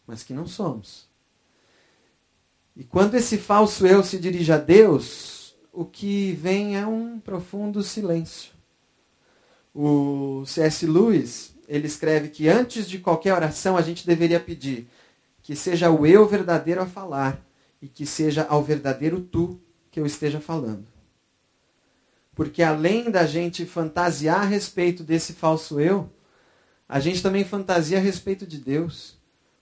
mas 0.05 0.25
que 0.25 0.35
não 0.35 0.45
somos. 0.45 1.07
E 2.75 2.83
quando 2.83 3.15
esse 3.15 3.39
falso 3.39 3.87
eu 3.87 4.03
se 4.03 4.19
dirige 4.19 4.51
a 4.51 4.59
Deus, 4.59 5.55
o 5.73 5.85
que 5.85 6.33
vem 6.33 6.77
é 6.77 6.85
um 6.85 7.21
profundo 7.21 7.81
silêncio. 7.81 8.51
O 9.73 10.45
C.S. 10.47 10.85
Lewis, 10.85 11.55
ele 11.69 11.87
escreve 11.87 12.29
que 12.29 12.49
antes 12.49 12.89
de 12.89 12.99
qualquer 12.99 13.35
oração 13.35 13.77
a 13.77 13.83
gente 13.83 14.05
deveria 14.05 14.41
pedir 14.41 14.89
que 15.41 15.55
seja 15.55 15.89
o 15.89 16.05
eu 16.05 16.27
verdadeiro 16.27 16.83
a 16.83 16.87
falar 16.87 17.41
e 17.81 17.87
que 17.87 18.05
seja 18.05 18.45
ao 18.49 18.65
verdadeiro 18.65 19.21
tu 19.21 19.61
que 19.93 20.01
eu 20.01 20.07
esteja 20.07 20.41
falando. 20.41 20.89
Porque 22.35 22.65
além 22.65 23.13
da 23.13 23.25
gente 23.25 23.65
fantasiar 23.65 24.41
a 24.41 24.45
respeito 24.45 25.05
desse 25.05 25.35
falso 25.35 25.79
eu, 25.79 26.11
a 26.89 27.01
gente 27.01 27.23
também 27.23 27.45
fantasia 27.45 27.99
a 27.99 28.01
respeito 28.01 28.47
de 28.47 28.59
Deus 28.59 29.17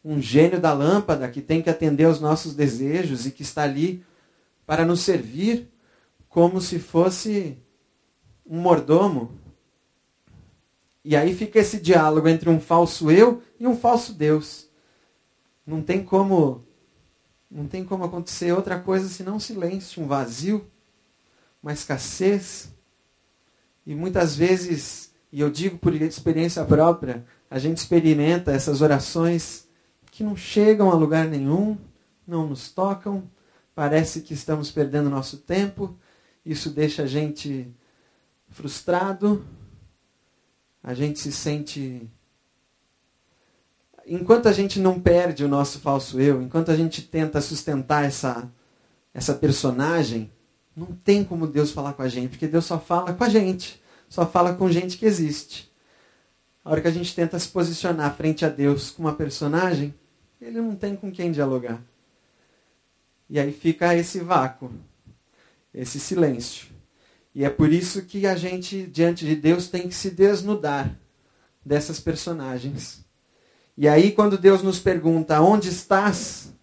um 0.04 0.20
gênio 0.20 0.60
da 0.60 0.72
lâmpada 0.74 1.30
que 1.30 1.40
tem 1.40 1.62
que 1.62 1.70
atender 1.70 2.04
aos 2.04 2.20
nossos 2.20 2.54
desejos 2.54 3.24
e 3.24 3.30
que 3.30 3.42
está 3.42 3.62
ali 3.62 4.04
para 4.66 4.84
nos 4.84 5.00
servir 5.00 5.72
como 6.28 6.60
se 6.60 6.78
fosse 6.78 7.58
um 8.44 8.60
mordomo. 8.60 9.38
E 11.02 11.16
aí 11.16 11.34
fica 11.34 11.58
esse 11.58 11.80
diálogo 11.80 12.28
entre 12.28 12.50
um 12.50 12.60
falso 12.60 13.10
eu 13.10 13.42
e 13.58 13.66
um 13.66 13.76
falso 13.76 14.12
Deus. 14.12 14.68
Não 15.66 15.82
tem 15.82 16.04
como 16.04 16.66
não 17.50 17.68
tem 17.68 17.84
como 17.84 18.04
acontecer 18.04 18.52
outra 18.52 18.80
coisa 18.80 19.08
senão 19.08 19.36
um 19.36 19.40
silêncio, 19.40 20.02
um 20.02 20.08
vazio, 20.08 20.68
uma 21.62 21.72
escassez. 21.72 22.68
E 23.86 23.94
muitas 23.94 24.34
vezes, 24.34 25.13
e 25.34 25.40
eu 25.40 25.50
digo 25.50 25.78
por 25.78 25.92
experiência 25.92 26.64
própria, 26.64 27.26
a 27.50 27.58
gente 27.58 27.78
experimenta 27.78 28.52
essas 28.52 28.80
orações 28.80 29.66
que 30.12 30.22
não 30.22 30.36
chegam 30.36 30.92
a 30.92 30.94
lugar 30.94 31.26
nenhum, 31.26 31.76
não 32.24 32.46
nos 32.46 32.70
tocam, 32.70 33.28
parece 33.74 34.20
que 34.20 34.32
estamos 34.32 34.70
perdendo 34.70 35.10
nosso 35.10 35.38
tempo, 35.38 35.98
isso 36.46 36.70
deixa 36.70 37.02
a 37.02 37.06
gente 37.08 37.68
frustrado, 38.48 39.44
a 40.80 40.94
gente 40.94 41.18
se 41.18 41.32
sente. 41.32 42.08
Enquanto 44.06 44.48
a 44.48 44.52
gente 44.52 44.78
não 44.78 45.00
perde 45.00 45.44
o 45.44 45.48
nosso 45.48 45.80
falso 45.80 46.20
eu, 46.20 46.40
enquanto 46.42 46.70
a 46.70 46.76
gente 46.76 47.02
tenta 47.02 47.40
sustentar 47.40 48.04
essa, 48.04 48.48
essa 49.12 49.34
personagem, 49.34 50.30
não 50.76 50.94
tem 50.94 51.24
como 51.24 51.48
Deus 51.48 51.72
falar 51.72 51.94
com 51.94 52.02
a 52.02 52.08
gente, 52.08 52.28
porque 52.28 52.46
Deus 52.46 52.66
só 52.66 52.78
fala 52.78 53.12
com 53.12 53.24
a 53.24 53.28
gente, 53.28 53.82
só 54.14 54.24
fala 54.24 54.54
com 54.54 54.70
gente 54.70 54.96
que 54.96 55.04
existe. 55.04 55.68
A 56.64 56.70
hora 56.70 56.80
que 56.80 56.86
a 56.86 56.92
gente 56.92 57.12
tenta 57.12 57.36
se 57.36 57.48
posicionar 57.48 58.14
frente 58.14 58.44
a 58.44 58.48
Deus 58.48 58.92
com 58.92 59.02
uma 59.02 59.12
personagem, 59.12 59.92
ele 60.40 60.60
não 60.60 60.76
tem 60.76 60.94
com 60.94 61.10
quem 61.10 61.32
dialogar. 61.32 61.82
E 63.28 63.40
aí 63.40 63.52
fica 63.52 63.92
esse 63.92 64.20
vácuo, 64.20 64.70
esse 65.74 65.98
silêncio. 65.98 66.68
E 67.34 67.44
é 67.44 67.50
por 67.50 67.72
isso 67.72 68.02
que 68.02 68.24
a 68.24 68.36
gente, 68.36 68.86
diante 68.86 69.26
de 69.26 69.34
Deus, 69.34 69.66
tem 69.66 69.88
que 69.88 69.94
se 69.96 70.12
desnudar 70.12 70.96
dessas 71.66 71.98
personagens. 71.98 73.04
E 73.76 73.88
aí, 73.88 74.12
quando 74.12 74.38
Deus 74.38 74.62
nos 74.62 74.78
pergunta, 74.78 75.40
onde 75.40 75.70
estás? 75.70 76.54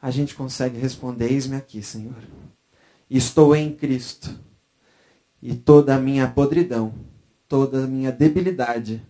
A 0.00 0.10
gente 0.10 0.34
consegue 0.34 0.78
responder, 0.78 1.32
eis-me 1.32 1.56
aqui, 1.56 1.82
Senhor. 1.82 2.22
Estou 3.08 3.56
em 3.56 3.74
Cristo. 3.74 4.46
E 5.40 5.54
toda 5.54 5.94
a 5.94 5.98
minha 5.98 6.28
podridão, 6.28 6.94
toda 7.48 7.84
a 7.84 7.86
minha 7.86 8.10
debilidade 8.10 9.02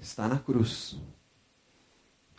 está 0.00 0.26
na 0.26 0.38
cruz 0.38 0.98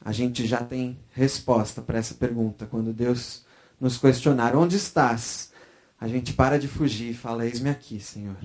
a 0.05 0.11
gente 0.11 0.45
já 0.45 0.63
tem 0.63 0.99
resposta 1.09 1.81
para 1.81 1.97
essa 1.97 2.13
pergunta. 2.13 2.67
Quando 2.67 2.93
Deus 2.93 3.43
nos 3.81 3.97
questionar, 3.97 4.55
onde 4.55 4.75
estás? 4.75 5.51
A 5.99 6.07
gente 6.07 6.31
para 6.31 6.59
de 6.59 6.67
fugir 6.67 7.09
e 7.09 7.15
fala, 7.15 7.43
eis-me 7.43 7.71
aqui, 7.71 7.99
Senhor. 7.99 8.37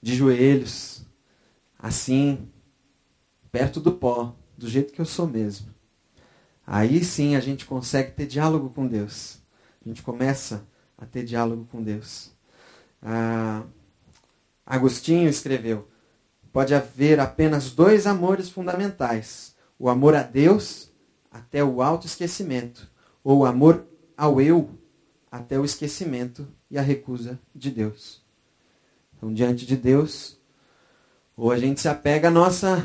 De 0.00 0.14
joelhos, 0.14 1.04
assim, 1.76 2.48
perto 3.50 3.80
do 3.80 3.90
pó, 3.90 4.36
do 4.56 4.68
jeito 4.68 4.92
que 4.92 5.00
eu 5.00 5.04
sou 5.04 5.26
mesmo. 5.26 5.74
Aí 6.64 7.02
sim 7.02 7.34
a 7.34 7.40
gente 7.40 7.66
consegue 7.66 8.12
ter 8.12 8.26
diálogo 8.26 8.70
com 8.70 8.86
Deus. 8.86 9.40
A 9.84 9.88
gente 9.88 10.02
começa 10.02 10.64
a 10.96 11.04
ter 11.04 11.24
diálogo 11.24 11.66
com 11.68 11.82
Deus. 11.82 12.30
Ah, 13.08 13.62
Agostinho 14.66 15.28
escreveu: 15.28 15.88
pode 16.52 16.74
haver 16.74 17.20
apenas 17.20 17.70
dois 17.70 18.04
amores 18.04 18.50
fundamentais 18.50 19.54
o 19.78 19.88
amor 19.88 20.16
a 20.16 20.22
Deus 20.22 20.90
até 21.30 21.62
o 21.62 21.80
autoesquecimento, 21.80 22.90
ou 23.22 23.40
o 23.40 23.44
amor 23.44 23.86
ao 24.16 24.40
eu 24.40 24.70
até 25.30 25.56
o 25.58 25.64
esquecimento 25.64 26.48
e 26.68 26.78
a 26.78 26.82
recusa 26.82 27.38
de 27.54 27.70
Deus. 27.70 28.24
Então, 29.14 29.32
diante 29.32 29.66
de 29.66 29.76
Deus, 29.76 30.36
ou 31.36 31.52
a 31.52 31.58
gente 31.58 31.80
se 31.80 31.88
apega 31.88 32.28
à 32.28 32.30
nossa 32.30 32.84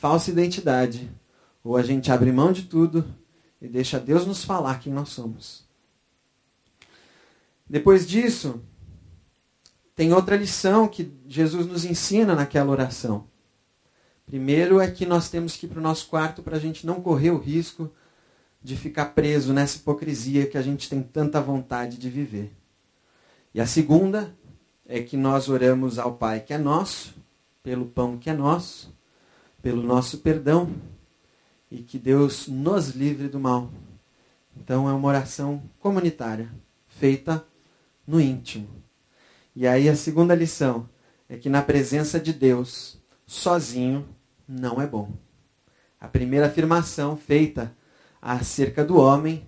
falsa 0.00 0.30
identidade, 0.30 1.10
ou 1.62 1.76
a 1.76 1.82
gente 1.82 2.10
abre 2.10 2.32
mão 2.32 2.52
de 2.52 2.64
tudo 2.64 3.04
e 3.60 3.68
deixa 3.68 4.00
Deus 4.00 4.26
nos 4.26 4.42
falar 4.42 4.80
quem 4.80 4.92
nós 4.92 5.10
somos. 5.10 5.68
Depois 7.68 8.08
disso, 8.08 8.62
tem 10.00 10.14
outra 10.14 10.34
lição 10.34 10.88
que 10.88 11.12
Jesus 11.28 11.66
nos 11.66 11.84
ensina 11.84 12.34
naquela 12.34 12.70
oração. 12.70 13.26
Primeiro 14.24 14.80
é 14.80 14.90
que 14.90 15.04
nós 15.04 15.28
temos 15.28 15.58
que 15.58 15.66
ir 15.66 15.68
para 15.68 15.78
o 15.78 15.82
nosso 15.82 16.08
quarto 16.08 16.42
para 16.42 16.56
a 16.56 16.58
gente 16.58 16.86
não 16.86 17.02
correr 17.02 17.30
o 17.30 17.36
risco 17.36 17.92
de 18.62 18.78
ficar 18.78 19.14
preso 19.14 19.52
nessa 19.52 19.76
hipocrisia 19.76 20.46
que 20.46 20.56
a 20.56 20.62
gente 20.62 20.88
tem 20.88 21.02
tanta 21.02 21.38
vontade 21.38 21.98
de 21.98 22.08
viver. 22.08 22.50
E 23.52 23.60
a 23.60 23.66
segunda 23.66 24.34
é 24.86 25.02
que 25.02 25.18
nós 25.18 25.50
oramos 25.50 25.98
ao 25.98 26.14
Pai 26.14 26.40
que 26.40 26.54
é 26.54 26.58
nosso, 26.58 27.14
pelo 27.62 27.84
pão 27.84 28.16
que 28.16 28.30
é 28.30 28.32
nosso, 28.32 28.96
pelo 29.60 29.82
nosso 29.82 30.20
perdão 30.20 30.74
e 31.70 31.82
que 31.82 31.98
Deus 31.98 32.48
nos 32.48 32.88
livre 32.96 33.28
do 33.28 33.38
mal. 33.38 33.70
Então 34.56 34.88
é 34.88 34.94
uma 34.94 35.08
oração 35.08 35.62
comunitária, 35.78 36.50
feita 36.88 37.44
no 38.06 38.18
íntimo. 38.18 38.79
E 39.54 39.66
aí 39.66 39.88
a 39.88 39.96
segunda 39.96 40.34
lição 40.34 40.88
é 41.28 41.36
que 41.36 41.48
na 41.48 41.62
presença 41.62 42.18
de 42.20 42.32
Deus, 42.32 43.00
sozinho, 43.26 44.08
não 44.48 44.80
é 44.80 44.86
bom. 44.86 45.12
A 46.00 46.08
primeira 46.08 46.46
afirmação 46.46 47.16
feita 47.16 47.74
acerca 48.20 48.84
do 48.84 48.96
homem 48.98 49.46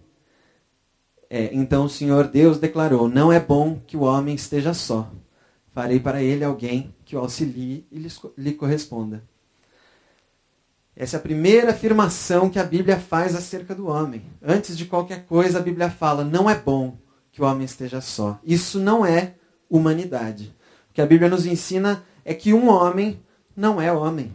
é: 1.31 1.51
então 1.55 1.87
o 1.87 1.89
Senhor 1.89 2.29
Deus 2.29 2.59
declarou: 2.59 3.09
Não 3.09 3.33
é 3.33 3.41
bom 3.41 3.81
que 3.87 3.97
o 3.97 4.03
homem 4.03 4.35
esteja 4.35 4.75
só. 4.75 5.11
Farei 5.73 5.99
para 5.99 6.23
ele 6.23 6.45
alguém 6.45 6.95
que 7.05 7.17
o 7.17 7.19
auxilie 7.19 7.87
e 7.91 8.07
lhe 8.37 8.53
corresponda. 8.53 9.25
Essa 10.95 11.17
é 11.17 11.19
a 11.19 11.23
primeira 11.23 11.71
afirmação 11.71 12.51
que 12.51 12.59
a 12.59 12.65
Bíblia 12.65 12.99
faz 13.01 13.35
acerca 13.35 13.75
do 13.75 13.87
homem. 13.87 14.23
Antes 14.43 14.77
de 14.77 14.85
qualquer 14.85 15.25
coisa, 15.25 15.59
a 15.59 15.63
Bíblia 15.63 15.91
fala: 15.91 16.23
não 16.23 16.51
é 16.51 16.55
bom 16.55 16.99
que 17.31 17.41
o 17.41 17.47
homem 17.47 17.65
esteja 17.65 18.03
só. 18.03 18.39
Isso 18.45 18.79
não 18.79 19.05
é 19.05 19.37
humanidade. 19.77 20.55
O 20.91 20.93
que 20.93 21.01
a 21.01 21.07
Bíblia 21.07 21.31
nos 21.31 21.47
ensina 21.47 22.05
é 22.25 22.35
que 22.35 22.53
um 22.53 22.69
homem 22.69 23.21
não 23.57 23.81
é 23.81 23.91
homem. 23.91 24.33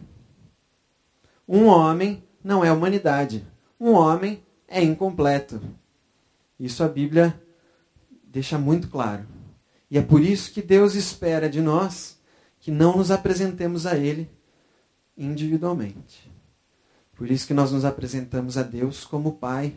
Um 1.46 1.66
homem 1.66 2.24
não 2.42 2.64
é 2.64 2.72
humanidade. 2.72 3.46
Um 3.78 3.92
homem 3.92 4.42
é 4.66 4.82
incompleto. 4.82 5.60
Isso 6.58 6.82
a 6.82 6.88
Bíblia 6.88 7.40
deixa 8.24 8.58
muito 8.58 8.88
claro. 8.88 9.24
E 9.88 9.96
é 9.96 10.02
por 10.02 10.20
isso 10.20 10.52
que 10.52 10.60
Deus 10.60 10.94
espera 10.94 11.48
de 11.48 11.60
nós 11.60 12.18
que 12.58 12.72
não 12.72 12.96
nos 12.96 13.10
apresentemos 13.10 13.86
a 13.86 13.96
Ele 13.96 14.28
individualmente. 15.16 16.30
Por 17.14 17.30
isso 17.30 17.46
que 17.46 17.54
nós 17.54 17.72
nos 17.72 17.84
apresentamos 17.84 18.58
a 18.58 18.62
Deus 18.62 19.04
como 19.04 19.34
Pai 19.34 19.76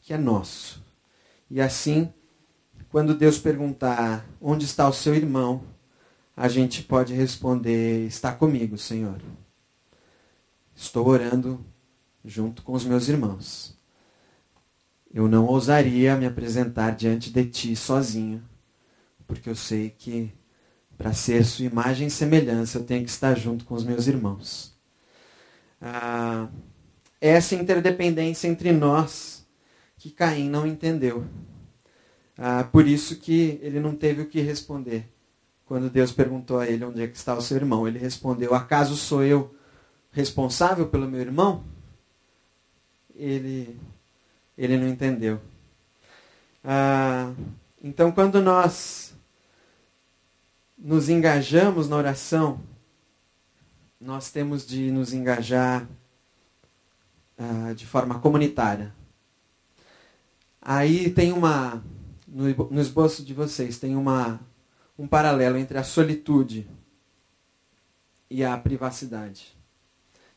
que 0.00 0.12
é 0.12 0.18
nosso. 0.18 0.84
E 1.50 1.60
assim, 1.60 2.12
quando 2.94 3.12
Deus 3.12 3.40
perguntar 3.40 4.24
onde 4.40 4.66
está 4.66 4.88
o 4.88 4.92
seu 4.92 5.16
irmão, 5.16 5.64
a 6.36 6.46
gente 6.46 6.80
pode 6.80 7.12
responder: 7.12 8.06
está 8.06 8.30
comigo, 8.30 8.78
Senhor. 8.78 9.20
Estou 10.76 11.08
orando 11.08 11.58
junto 12.24 12.62
com 12.62 12.72
os 12.72 12.84
meus 12.84 13.08
irmãos. 13.08 13.76
Eu 15.12 15.26
não 15.26 15.44
ousaria 15.46 16.14
me 16.14 16.24
apresentar 16.24 16.92
diante 16.92 17.32
de 17.32 17.44
ti 17.46 17.74
sozinho 17.74 18.40
porque 19.26 19.50
eu 19.50 19.56
sei 19.56 19.90
que 19.90 20.32
para 20.96 21.12
ser 21.12 21.44
sua 21.44 21.64
imagem 21.64 22.06
e 22.06 22.12
semelhança 22.12 22.78
eu 22.78 22.84
tenho 22.84 23.02
que 23.02 23.10
estar 23.10 23.36
junto 23.36 23.64
com 23.64 23.74
os 23.74 23.82
meus 23.82 24.06
irmãos. 24.06 24.72
Ah, 25.82 26.46
essa 27.20 27.56
interdependência 27.56 28.46
entre 28.46 28.70
nós 28.70 29.44
que 29.96 30.12
Caim 30.12 30.48
não 30.48 30.64
entendeu. 30.64 31.26
Ah, 32.36 32.64
por 32.64 32.86
isso 32.86 33.16
que 33.16 33.58
ele 33.62 33.80
não 33.80 33.94
teve 33.94 34.22
o 34.22 34.28
que 34.28 34.40
responder. 34.40 35.08
Quando 35.66 35.88
Deus 35.88 36.12
perguntou 36.12 36.58
a 36.58 36.66
ele 36.66 36.84
onde 36.84 37.02
é 37.02 37.06
que 37.06 37.16
está 37.16 37.34
o 37.34 37.42
seu 37.42 37.56
irmão, 37.56 37.86
ele 37.86 37.98
respondeu: 37.98 38.54
Acaso 38.54 38.96
sou 38.96 39.22
eu 39.24 39.54
responsável 40.10 40.88
pelo 40.88 41.08
meu 41.08 41.20
irmão? 41.20 41.64
Ele, 43.14 43.78
ele 44.58 44.76
não 44.76 44.88
entendeu. 44.88 45.40
Ah, 46.62 47.32
então, 47.82 48.10
quando 48.10 48.40
nós 48.40 49.14
nos 50.76 51.08
engajamos 51.08 51.88
na 51.88 51.96
oração, 51.96 52.60
nós 54.00 54.30
temos 54.30 54.66
de 54.66 54.90
nos 54.90 55.14
engajar 55.14 55.88
uh, 57.38 57.74
de 57.74 57.86
forma 57.86 58.18
comunitária. 58.18 58.94
Aí 60.60 61.10
tem 61.10 61.32
uma, 61.32 61.82
no, 62.34 62.80
esboço 62.80 63.24
de 63.24 63.32
vocês, 63.32 63.78
tem 63.78 63.94
uma, 63.94 64.40
um 64.98 65.06
paralelo 65.06 65.56
entre 65.56 65.78
a 65.78 65.84
solitude 65.84 66.68
e 68.28 68.42
a 68.42 68.58
privacidade, 68.58 69.56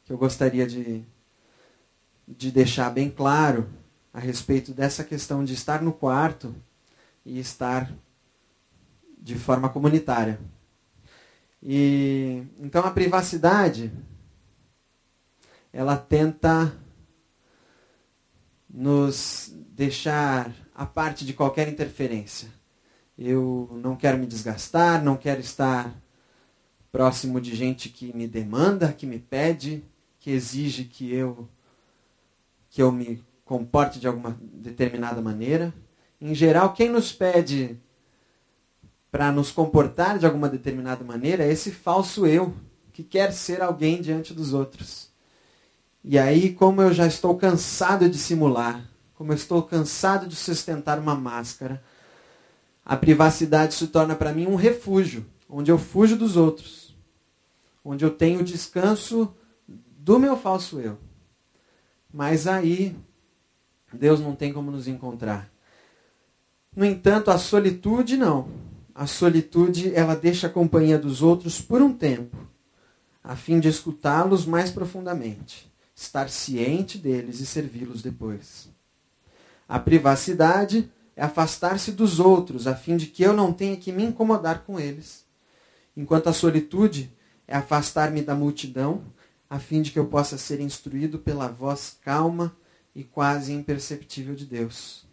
que 0.06 0.14
eu 0.14 0.18
gostaria 0.18 0.68
de, 0.68 1.04
de 2.28 2.52
deixar 2.52 2.92
bem 2.92 3.10
claro 3.10 3.68
a 4.14 4.20
respeito 4.20 4.74
dessa 4.74 5.04
questão 5.04 5.44
de 5.44 5.56
estar 5.56 5.82
no 5.82 5.92
quarto 5.92 6.56
e 7.26 7.40
estar 7.40 7.92
de 9.18 9.34
forma 9.34 9.68
comunitária. 9.68 10.40
E 11.64 12.44
então 12.60 12.86
a 12.86 12.92
privacidade 12.92 13.92
ela 15.74 15.98
tenta 15.98 16.78
nos 18.70 19.52
deixar 19.72 20.54
a 20.78 20.86
parte 20.86 21.26
de 21.26 21.34
qualquer 21.34 21.68
interferência. 21.68 22.50
Eu 23.18 23.68
não 23.82 23.96
quero 23.96 24.20
me 24.20 24.28
desgastar, 24.28 25.04
não 25.04 25.18
quero 25.18 25.42
estar 25.42 25.92
próximo 26.92 27.42
de 27.42 27.56
gente 27.56 27.90
que 27.90 28.16
me 28.16 28.28
demanda, 28.28 28.94
que 28.94 29.08
me 29.08 29.18
pede, 29.18 29.84
que 30.20 30.30
exige 30.30 30.84
que 30.84 31.12
eu 31.12 31.50
que 32.70 32.82
eu 32.82 32.92
me 32.92 33.24
comporte 33.44 34.00
de 34.00 34.08
alguma 34.08 34.38
determinada 34.40 35.20
maneira. 35.20 35.74
Em 36.22 36.36
geral, 36.36 36.74
quem 36.74 36.90
nos 36.90 37.12
pede 37.12 37.80
para 39.10 39.32
nos 39.32 39.50
comportar 39.50 40.20
de 40.20 40.28
alguma 40.28 40.48
determinada 40.48 41.04
maneira 41.04 41.44
é 41.44 41.52
esse 41.52 41.72
falso 41.72 42.28
eu 42.28 42.54
que 42.94 43.04
quer 43.04 43.32
ser 43.34 43.64
alguém 43.64 44.00
diante 44.00 44.32
dos 44.34 44.54
outros. 44.54 45.10
E 46.04 46.20
aí, 46.20 46.54
como 46.54 46.82
eu 46.82 46.94
já 46.94 47.08
estou 47.08 47.36
cansado 47.36 48.08
de 48.08 48.18
simular, 48.18 48.88
como 49.18 49.34
eu 49.34 49.36
estou 49.36 49.62
cansado 49.64 50.28
de 50.28 50.36
sustentar 50.36 50.98
uma 51.00 51.16
máscara, 51.16 51.84
a 52.86 52.96
privacidade 52.96 53.74
se 53.74 53.88
torna 53.88 54.16
para 54.16 54.32
mim 54.32 54.46
um 54.46 54.56
refúgio, 54.56 55.26
onde 55.50 55.70
eu 55.70 55.78
fujo 55.78 56.16
dos 56.16 56.38
outros, 56.38 56.96
onde 57.84 58.06
eu 58.06 58.12
tenho 58.12 58.44
descanso 58.44 59.36
do 59.68 60.18
meu 60.18 60.38
falso 60.38 60.80
eu. 60.80 60.98
Mas 62.14 62.48
aí, 62.48 62.96
Deus 63.92 64.22
não 64.22 64.36
tem 64.36 64.54
como 64.54 64.72
nos 64.72 64.88
encontrar. 64.88 65.52
No 66.74 66.86
entanto, 66.86 67.30
a 67.30 67.38
solitude 67.38 68.16
não 68.16 68.68
a 68.98 69.06
solitude 69.06 69.94
ela 69.94 70.16
deixa 70.16 70.48
a 70.48 70.50
companhia 70.50 70.98
dos 70.98 71.22
outros 71.22 71.62
por 71.62 71.84
um 71.84 71.94
tempo, 71.94 72.36
a 73.24 73.36
fim 73.36 73.60
de 73.60 73.68
escutá-los 73.68 74.44
mais 74.44 74.72
profundamente, 74.72 75.72
estar 75.96 76.32
ciente 76.32 76.98
deles 76.98 77.40
e 77.40 77.46
servi-los 77.46 78.02
depois. 78.02 78.68
A 79.68 79.80
privacidade 79.80 80.90
é 81.16 81.24
afastar-se 81.24 81.92
dos 81.92 82.20
outros, 82.20 82.68
a 82.68 82.76
fim 82.76 82.96
de 82.96 83.08
que 83.08 83.24
eu 83.24 83.34
não 83.34 83.52
tenha 83.52 83.76
que 83.76 83.92
me 83.92 84.04
incomodar 84.04 84.64
com 84.64 84.80
eles. 84.80 85.26
Enquanto 85.96 86.28
a 86.28 86.34
solitude 86.34 87.12
é 87.48 87.56
afastar-me 87.56 88.22
da 88.22 88.36
multidão, 88.36 89.04
a 89.50 89.60
fim 89.60 89.82
de 89.82 89.92
que 89.92 90.00
eu 90.00 90.06
possa 90.08 90.38
ser 90.38 90.60
instruído 90.60 91.20
pela 91.20 91.48
voz 91.48 91.98
calma 92.04 92.56
e 92.96 93.04
quase 93.04 93.54
imperceptível 93.54 94.36
de 94.36 94.46
Deus. 94.46 95.06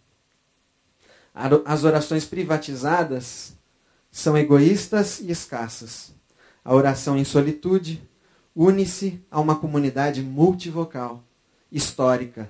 As 1.65 1.83
orações 1.83 2.25
privatizadas 2.25 3.57
são 4.11 4.39
egoístas 4.39 5.21
e 5.21 5.31
escassas. 5.31 6.15
A 6.65 6.73
oração 6.73 7.17
em 7.17 7.25
solitude 7.25 8.09
une-se 8.55 9.21
a 9.31 9.41
uma 9.41 9.57
comunidade 9.57 10.23
multivocal, 10.23 11.25
histórica, 11.73 12.49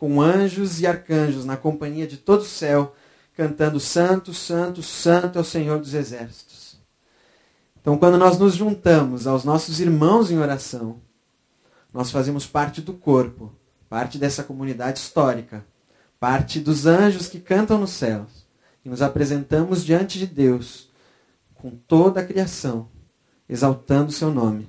com 0.00 0.18
anjos 0.18 0.80
e 0.80 0.86
arcanjos 0.86 1.44
na 1.44 1.58
companhia 1.58 2.06
de 2.06 2.16
todo 2.16 2.40
o 2.40 2.46
céu, 2.46 2.94
cantando 3.36 3.78
Santo, 3.78 4.32
Santo, 4.32 4.82
Santo 4.82 5.36
é 5.36 5.42
o 5.42 5.44
Senhor 5.44 5.78
dos 5.78 5.92
Exércitos. 5.92 6.80
Então, 7.78 7.98
quando 7.98 8.16
nós 8.16 8.38
nos 8.38 8.54
juntamos 8.54 9.26
aos 9.26 9.44
nossos 9.44 9.78
irmãos 9.78 10.30
em 10.30 10.38
oração, 10.38 11.02
nós 11.92 12.10
fazemos 12.10 12.46
parte 12.46 12.80
do 12.80 12.94
corpo, 12.94 13.52
parte 13.90 14.16
dessa 14.16 14.42
comunidade 14.42 14.98
histórica, 14.98 15.66
parte 16.18 16.60
dos 16.60 16.86
anjos 16.86 17.28
que 17.28 17.38
cantam 17.38 17.76
nos 17.76 17.90
céus, 17.90 18.46
e 18.82 18.88
nos 18.88 19.02
apresentamos 19.02 19.84
diante 19.84 20.18
de 20.18 20.26
Deus 20.26 20.88
com 21.52 21.72
toda 21.72 22.20
a 22.20 22.26
criação, 22.26 22.88
exaltando 23.46 24.08
o 24.08 24.14
seu 24.14 24.32
nome. 24.32 24.66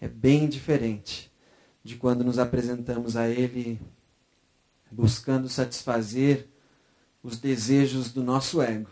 É 0.00 0.08
bem 0.08 0.48
diferente 0.48 1.30
de 1.84 1.94
quando 1.94 2.24
nos 2.24 2.40
apresentamos 2.40 3.16
a 3.16 3.28
Ele 3.28 3.80
buscando 4.94 5.48
satisfazer 5.48 6.48
os 7.22 7.38
desejos 7.38 8.12
do 8.12 8.22
nosso 8.22 8.62
ego. 8.62 8.90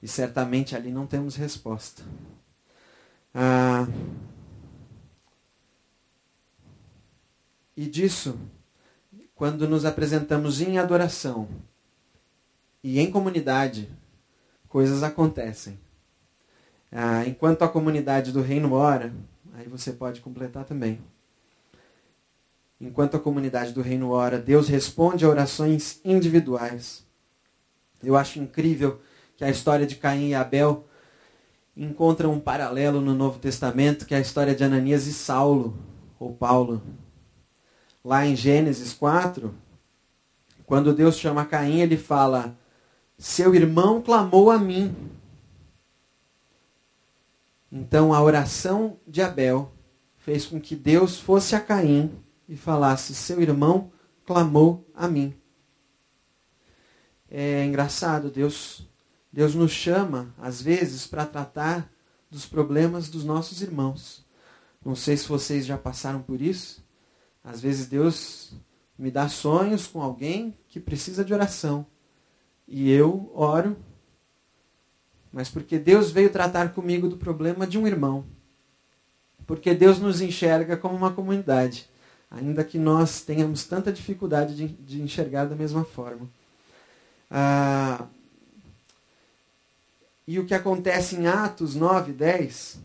E 0.00 0.06
certamente 0.06 0.76
ali 0.76 0.92
não 0.92 1.06
temos 1.06 1.34
resposta. 1.34 2.02
Ah, 3.34 3.86
e 7.76 7.86
disso, 7.86 8.38
quando 9.34 9.68
nos 9.68 9.84
apresentamos 9.84 10.60
em 10.60 10.78
adoração 10.78 11.48
e 12.82 13.00
em 13.00 13.10
comunidade, 13.10 13.90
coisas 14.68 15.02
acontecem. 15.02 15.78
Ah, 16.92 17.26
enquanto 17.26 17.62
a 17.62 17.68
comunidade 17.68 18.30
do 18.30 18.40
reino 18.40 18.72
ora, 18.72 19.12
aí 19.54 19.66
você 19.66 19.92
pode 19.92 20.20
completar 20.20 20.64
também. 20.64 21.00
Enquanto 22.80 23.16
a 23.16 23.20
comunidade 23.20 23.72
do 23.72 23.80
reino 23.80 24.10
ora, 24.10 24.38
Deus 24.38 24.68
responde 24.68 25.24
a 25.24 25.28
orações 25.28 26.00
individuais. 26.04 27.06
Eu 28.02 28.16
acho 28.16 28.38
incrível 28.38 29.00
que 29.36 29.44
a 29.44 29.50
história 29.50 29.86
de 29.86 29.96
Caim 29.96 30.28
e 30.28 30.34
Abel 30.34 30.86
encontra 31.74 32.28
um 32.28 32.38
paralelo 32.38 33.00
no 33.00 33.14
Novo 33.14 33.38
Testamento, 33.38 34.04
que 34.04 34.14
é 34.14 34.18
a 34.18 34.20
história 34.20 34.54
de 34.54 34.62
Ananias 34.62 35.06
e 35.06 35.14
Saulo, 35.14 35.76
ou 36.18 36.34
Paulo. 36.34 36.82
Lá 38.04 38.26
em 38.26 38.36
Gênesis 38.36 38.92
4, 38.92 39.54
quando 40.66 40.94
Deus 40.94 41.16
chama 41.16 41.46
Caim, 41.46 41.80
ele 41.80 41.96
fala: 41.96 42.56
Seu 43.16 43.54
irmão 43.54 44.02
clamou 44.02 44.50
a 44.50 44.58
mim. 44.58 44.94
Então 47.72 48.12
a 48.12 48.22
oração 48.22 48.98
de 49.06 49.22
Abel 49.22 49.72
fez 50.18 50.44
com 50.44 50.60
que 50.60 50.76
Deus 50.76 51.18
fosse 51.18 51.56
a 51.56 51.60
Caim 51.60 52.25
e 52.48 52.56
falasse: 52.56 53.14
Seu 53.14 53.40
irmão 53.40 53.92
clamou 54.24 54.88
a 54.94 55.08
mim. 55.08 55.34
É 57.28 57.64
engraçado, 57.64 58.30
Deus 58.30 58.86
Deus 59.36 59.54
nos 59.54 59.70
chama, 59.70 60.34
às 60.38 60.62
vezes, 60.62 61.06
para 61.06 61.26
tratar 61.26 61.92
dos 62.30 62.46
problemas 62.46 63.10
dos 63.10 63.22
nossos 63.22 63.60
irmãos. 63.60 64.24
Não 64.82 64.96
sei 64.96 65.14
se 65.14 65.28
vocês 65.28 65.66
já 65.66 65.76
passaram 65.76 66.22
por 66.22 66.40
isso. 66.40 66.82
Às 67.44 67.60
vezes 67.60 67.86
Deus 67.86 68.54
me 68.98 69.10
dá 69.10 69.28
sonhos 69.28 69.86
com 69.86 70.00
alguém 70.00 70.56
que 70.68 70.80
precisa 70.80 71.22
de 71.22 71.34
oração. 71.34 71.86
E 72.66 72.90
eu 72.90 73.30
oro, 73.34 73.76
mas 75.30 75.50
porque 75.50 75.78
Deus 75.78 76.10
veio 76.10 76.30
tratar 76.30 76.72
comigo 76.72 77.06
do 77.06 77.18
problema 77.18 77.66
de 77.66 77.76
um 77.76 77.86
irmão. 77.86 78.24
Porque 79.46 79.74
Deus 79.74 79.98
nos 79.98 80.22
enxerga 80.22 80.78
como 80.78 80.96
uma 80.96 81.12
comunidade, 81.12 81.90
ainda 82.36 82.64
que 82.64 82.78
nós 82.78 83.22
tenhamos 83.22 83.64
tanta 83.64 83.92
dificuldade 83.92 84.54
de, 84.54 84.68
de 84.68 85.02
enxergar 85.02 85.46
da 85.46 85.56
mesma 85.56 85.84
forma. 85.84 86.28
Ah, 87.30 88.06
e 90.26 90.38
o 90.38 90.46
que 90.46 90.54
acontece 90.54 91.16
em 91.16 91.26
Atos 91.26 91.74
9, 91.74 92.12
10, 92.12 92.80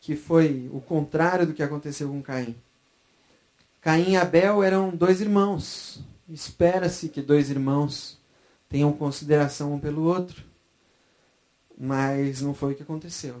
que 0.00 0.16
foi 0.16 0.68
o 0.72 0.80
contrário 0.80 1.46
do 1.46 1.54
que 1.54 1.62
aconteceu 1.62 2.08
com 2.08 2.22
Caim. 2.22 2.56
Caim 3.80 4.12
e 4.12 4.16
Abel 4.16 4.62
eram 4.62 4.90
dois 4.90 5.20
irmãos. 5.20 6.00
Espera-se 6.28 7.08
que 7.08 7.22
dois 7.22 7.48
irmãos 7.48 8.18
tenham 8.68 8.92
consideração 8.92 9.72
um 9.72 9.78
pelo 9.78 10.02
outro. 10.02 10.42
Mas 11.78 12.42
não 12.42 12.54
foi 12.54 12.72
o 12.72 12.76
que 12.76 12.82
aconteceu. 12.82 13.40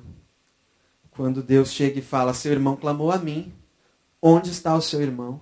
Quando 1.10 1.42
Deus 1.42 1.72
chega 1.72 1.98
e 1.98 2.02
fala: 2.02 2.32
Seu 2.32 2.52
irmão 2.52 2.76
clamou 2.76 3.10
a 3.10 3.18
mim, 3.18 3.52
onde 4.20 4.50
está 4.50 4.74
o 4.74 4.82
seu 4.82 5.00
irmão? 5.00 5.40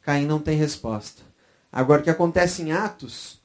Caim 0.00 0.26
não 0.26 0.40
tem 0.40 0.56
resposta. 0.56 1.22
Agora, 1.70 2.00
o 2.00 2.04
que 2.04 2.10
acontece 2.10 2.62
em 2.62 2.72
Atos 2.72 3.40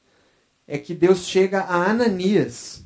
é 0.66 0.76
que 0.76 0.94
Deus 0.94 1.26
chega 1.26 1.60
a 1.62 1.90
Ananias 1.90 2.84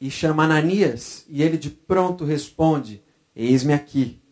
e 0.00 0.10
chama 0.10 0.44
Ananias 0.44 1.24
e 1.28 1.42
ele 1.42 1.58
de 1.58 1.70
pronto 1.70 2.24
responde: 2.24 3.02
Eis-me 3.34 3.72
aqui. 3.72 4.22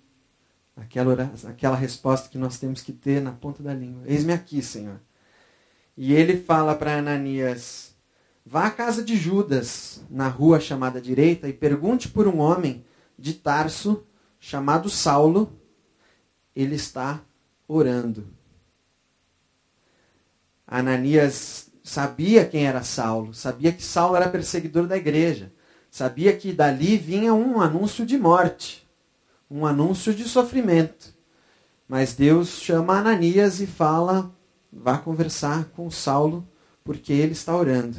Aquela, 0.75 1.31
aquela 1.49 1.77
resposta 1.77 2.29
que 2.29 2.39
nós 2.39 2.59
temos 2.59 2.81
que 2.81 2.93
ter 2.93 3.21
na 3.21 3.33
ponta 3.33 3.63
da 3.63 3.75
língua: 3.75 4.03
Eis-me 4.07 4.33
aqui, 4.33 4.63
Senhor. 4.63 5.01
E 5.97 6.15
ele 6.15 6.39
fala 6.39 6.75
para 6.75 6.99
Ananias: 6.99 7.95
Vá 8.45 8.67
à 8.67 8.71
casa 8.71 9.05
de 9.05 9.17
Judas, 9.17 10.03
na 10.09 10.29
rua 10.29 10.59
chamada 10.59 11.01
direita, 11.01 11.49
e 11.49 11.53
pergunte 11.53 12.09
por 12.09 12.27
um 12.27 12.39
homem 12.39 12.85
de 13.19 13.35
Tarso 13.35 14.05
chamado 14.43 14.91
Saulo. 14.91 15.57
Ele 16.55 16.75
está 16.75 17.23
orando. 17.67 18.27
Ananias 20.67 21.71
sabia 21.83 22.45
quem 22.45 22.67
era 22.67 22.83
Saulo, 22.83 23.33
sabia 23.33 23.73
que 23.73 23.83
Saulo 23.83 24.17
era 24.17 24.29
perseguidor 24.29 24.87
da 24.87 24.97
igreja, 24.97 25.53
sabia 25.91 26.37
que 26.37 26.53
dali 26.53 26.97
vinha 26.99 27.33
um 27.33 27.61
anúncio 27.61 28.05
de 28.05 28.19
morte, 28.19 28.87
um 29.51 29.65
anúncio 29.65 30.13
de 30.13 30.25
sofrimento. 30.25 31.15
Mas 31.89 32.15
Deus 32.15 32.61
chama 32.61 32.99
Ananias 32.99 33.61
e 33.61 33.67
fala: 33.67 34.35
vá 34.73 34.99
conversar 34.99 35.67
com 35.77 35.91
Saulo, 35.91 36.47
porque 36.83 37.13
ele 37.13 37.33
está 37.33 37.57
orando. 37.57 37.99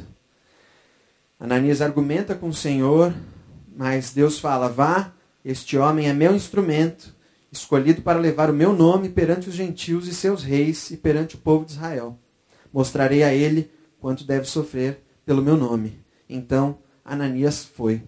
Ananias 1.40 1.80
argumenta 1.80 2.34
com 2.34 2.48
o 2.48 2.54
Senhor, 2.54 3.14
mas 3.74 4.12
Deus 4.12 4.38
fala: 4.38 4.68
vá, 4.68 5.13
este 5.44 5.76
homem 5.76 6.08
é 6.08 6.12
meu 6.14 6.34
instrumento, 6.34 7.14
escolhido 7.52 8.00
para 8.00 8.18
levar 8.18 8.50
o 8.50 8.54
meu 8.54 8.72
nome 8.72 9.10
perante 9.10 9.48
os 9.48 9.54
gentios 9.54 10.08
e 10.08 10.14
seus 10.14 10.42
reis 10.42 10.90
e 10.90 10.96
perante 10.96 11.34
o 11.34 11.38
povo 11.38 11.66
de 11.66 11.72
Israel. 11.72 12.18
Mostrarei 12.72 13.22
a 13.22 13.32
ele 13.34 13.70
quanto 14.00 14.24
deve 14.24 14.46
sofrer 14.46 15.04
pelo 15.24 15.42
meu 15.42 15.56
nome. 15.56 16.02
Então, 16.28 16.78
Ananias 17.04 17.64
foi. 17.64 18.02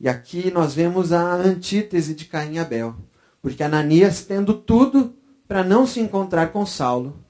E 0.00 0.08
aqui 0.08 0.50
nós 0.50 0.74
vemos 0.74 1.12
a 1.12 1.34
antítese 1.34 2.14
de 2.14 2.24
Caim 2.24 2.54
e 2.54 2.58
Abel. 2.58 2.96
Porque 3.42 3.62
Ananias, 3.62 4.24
tendo 4.24 4.54
tudo 4.54 5.14
para 5.46 5.62
não 5.62 5.86
se 5.86 6.00
encontrar 6.00 6.50
com 6.52 6.64
Saulo, 6.64 7.22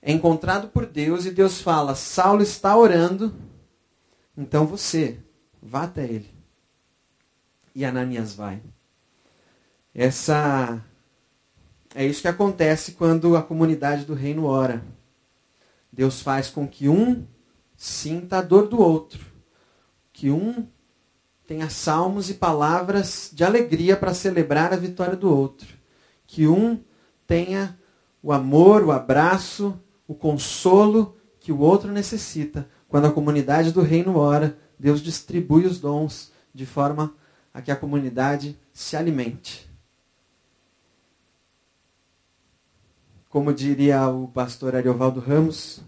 é 0.00 0.10
encontrado 0.10 0.68
por 0.68 0.86
Deus 0.86 1.26
e 1.26 1.30
Deus 1.30 1.60
fala: 1.60 1.94
Saulo 1.94 2.42
está 2.42 2.76
orando, 2.76 3.34
então 4.36 4.66
você 4.66 5.18
vá 5.62 5.84
até 5.84 6.04
ele. 6.04 6.41
E 7.74 7.84
Ananias 7.84 8.34
vai. 8.34 8.62
Essa 9.94 10.82
é 11.94 12.06
isso 12.06 12.22
que 12.22 12.28
acontece 12.28 12.92
quando 12.92 13.36
a 13.36 13.42
comunidade 13.42 14.04
do 14.04 14.14
reino 14.14 14.44
ora. 14.44 14.82
Deus 15.92 16.22
faz 16.22 16.48
com 16.48 16.66
que 16.66 16.88
um 16.88 17.26
sinta 17.76 18.38
a 18.38 18.42
dor 18.42 18.68
do 18.68 18.80
outro, 18.80 19.20
que 20.12 20.30
um 20.30 20.66
tenha 21.46 21.68
salmos 21.68 22.30
e 22.30 22.34
palavras 22.34 23.30
de 23.32 23.44
alegria 23.44 23.96
para 23.96 24.14
celebrar 24.14 24.72
a 24.72 24.76
vitória 24.76 25.16
do 25.16 25.30
outro, 25.30 25.68
que 26.26 26.46
um 26.46 26.80
tenha 27.26 27.78
o 28.22 28.32
amor, 28.32 28.84
o 28.84 28.92
abraço, 28.92 29.78
o 30.06 30.14
consolo 30.14 31.16
que 31.40 31.52
o 31.52 31.58
outro 31.58 31.90
necessita. 31.90 32.68
Quando 32.88 33.06
a 33.06 33.12
comunidade 33.12 33.72
do 33.72 33.82
reino 33.82 34.16
ora, 34.16 34.56
Deus 34.78 35.02
distribui 35.02 35.66
os 35.66 35.78
dons 35.80 36.32
de 36.54 36.64
forma 36.64 37.14
a 37.52 37.60
que 37.60 37.70
a 37.70 37.76
comunidade 37.76 38.58
se 38.72 38.96
alimente. 38.96 39.70
Como 43.28 43.52
diria 43.52 44.08
o 44.08 44.28
pastor 44.28 44.76
Ariovaldo 44.76 45.20
Ramos, 45.20 45.80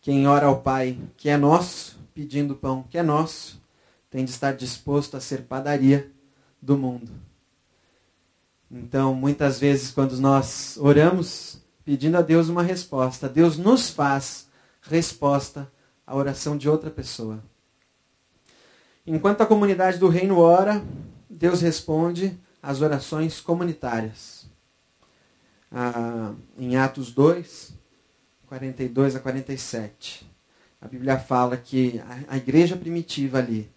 quem 0.00 0.26
ora 0.26 0.46
ao 0.46 0.60
Pai 0.60 0.98
que 1.16 1.28
é 1.28 1.36
nosso, 1.36 1.98
pedindo 2.14 2.54
pão 2.54 2.84
que 2.84 2.98
é 2.98 3.02
nosso, 3.02 3.60
tem 4.10 4.24
de 4.24 4.30
estar 4.30 4.52
disposto 4.52 5.16
a 5.16 5.20
ser 5.20 5.42
padaria 5.42 6.10
do 6.62 6.78
mundo. 6.78 7.10
Então, 8.70 9.14
muitas 9.14 9.58
vezes, 9.58 9.90
quando 9.90 10.16
nós 10.18 10.76
oramos 10.78 11.60
pedindo 11.84 12.16
a 12.16 12.22
Deus 12.22 12.48
uma 12.48 12.62
resposta, 12.62 13.28
Deus 13.28 13.56
nos 13.56 13.90
faz 13.90 14.48
resposta 14.82 15.70
à 16.06 16.14
oração 16.14 16.56
de 16.56 16.68
outra 16.68 16.90
pessoa. 16.90 17.42
Enquanto 19.06 19.42
a 19.42 19.46
comunidade 19.46 19.98
do 19.98 20.08
reino 20.08 20.38
ora, 20.38 20.82
Deus 21.28 21.60
responde 21.60 22.38
às 22.62 22.80
orações 22.80 23.38
comunitárias 23.38 24.46
ah, 25.70 26.32
em 26.56 26.76
Atos 26.76 27.12
2, 27.12 27.74
42 28.46 29.16
a 29.16 29.20
47. 29.20 30.30
A 30.80 30.88
Bíblia 30.88 31.18
fala 31.18 31.56
que 31.56 32.00
a, 32.28 32.36
igreja 32.36 32.76
primitiva 32.76 33.38
ali, 33.38 33.70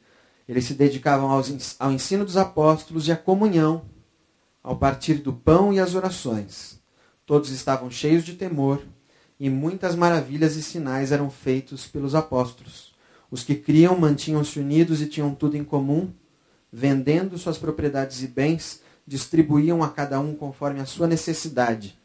eles 0.47 0.65
se 0.65 0.73
dedicavam 0.73 1.29
aos, 1.29 1.75
ao 1.79 1.91
ensino 1.91 2.23
dos 2.23 2.37
apóstolos 2.37 3.07
e 3.07 3.11
à 3.11 3.17
comunhão, 3.17 3.83
ao 4.63 4.77
partir 4.77 5.15
do 5.15 5.33
pão 5.33 5.73
e 5.73 5.79
às 5.79 5.95
orações. 5.95 6.79
Todos 7.25 7.49
estavam 7.49 7.91
cheios 7.91 8.23
de 8.23 8.35
temor 8.35 8.81
e 9.37 9.49
muitas 9.49 9.95
maravilhas 9.95 10.55
e 10.55 10.63
sinais 10.63 11.11
eram 11.11 11.29
feitos 11.29 11.85
pelos 11.85 12.15
apóstolos. 12.15 12.86
Os 13.29 13.43
que 13.43 13.55
criam 13.55 13.97
mantinham-se 13.97 14.59
unidos 14.59 15.01
e 15.01 15.07
tinham 15.07 15.33
tudo 15.35 15.57
em 15.57 15.63
comum, 15.63 16.11
vendendo 16.71 17.37
suas 17.37 17.57
propriedades 17.57 18.21
e 18.23 18.27
bens, 18.27 18.81
distribuíam 19.05 19.83
a 19.83 19.89
cada 19.89 20.19
um 20.19 20.35
conforme 20.35 20.79
a 20.79 20.85
sua 20.85 21.07
necessidade. 21.07 21.97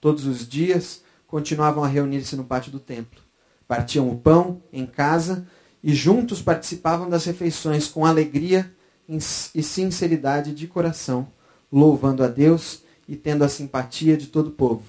Todos 0.00 0.26
os 0.26 0.46
dias 0.46 1.02
continuavam 1.26 1.82
a 1.82 1.88
reunir-se 1.88 2.36
no 2.36 2.44
pátio 2.44 2.70
do 2.70 2.78
templo, 2.78 3.20
Partiam 3.66 4.08
o 4.08 4.16
pão 4.16 4.62
em 4.72 4.86
casa 4.86 5.46
e 5.82 5.94
juntos 5.94 6.40
participavam 6.40 7.08
das 7.08 7.24
refeições 7.24 7.88
com 7.88 8.06
alegria 8.06 8.72
e 9.08 9.62
sinceridade 9.62 10.54
de 10.54 10.66
coração, 10.66 11.28
louvando 11.70 12.22
a 12.22 12.28
Deus 12.28 12.82
e 13.08 13.16
tendo 13.16 13.44
a 13.44 13.48
simpatia 13.48 14.16
de 14.16 14.26
todo 14.26 14.48
o 14.48 14.52
povo. 14.52 14.84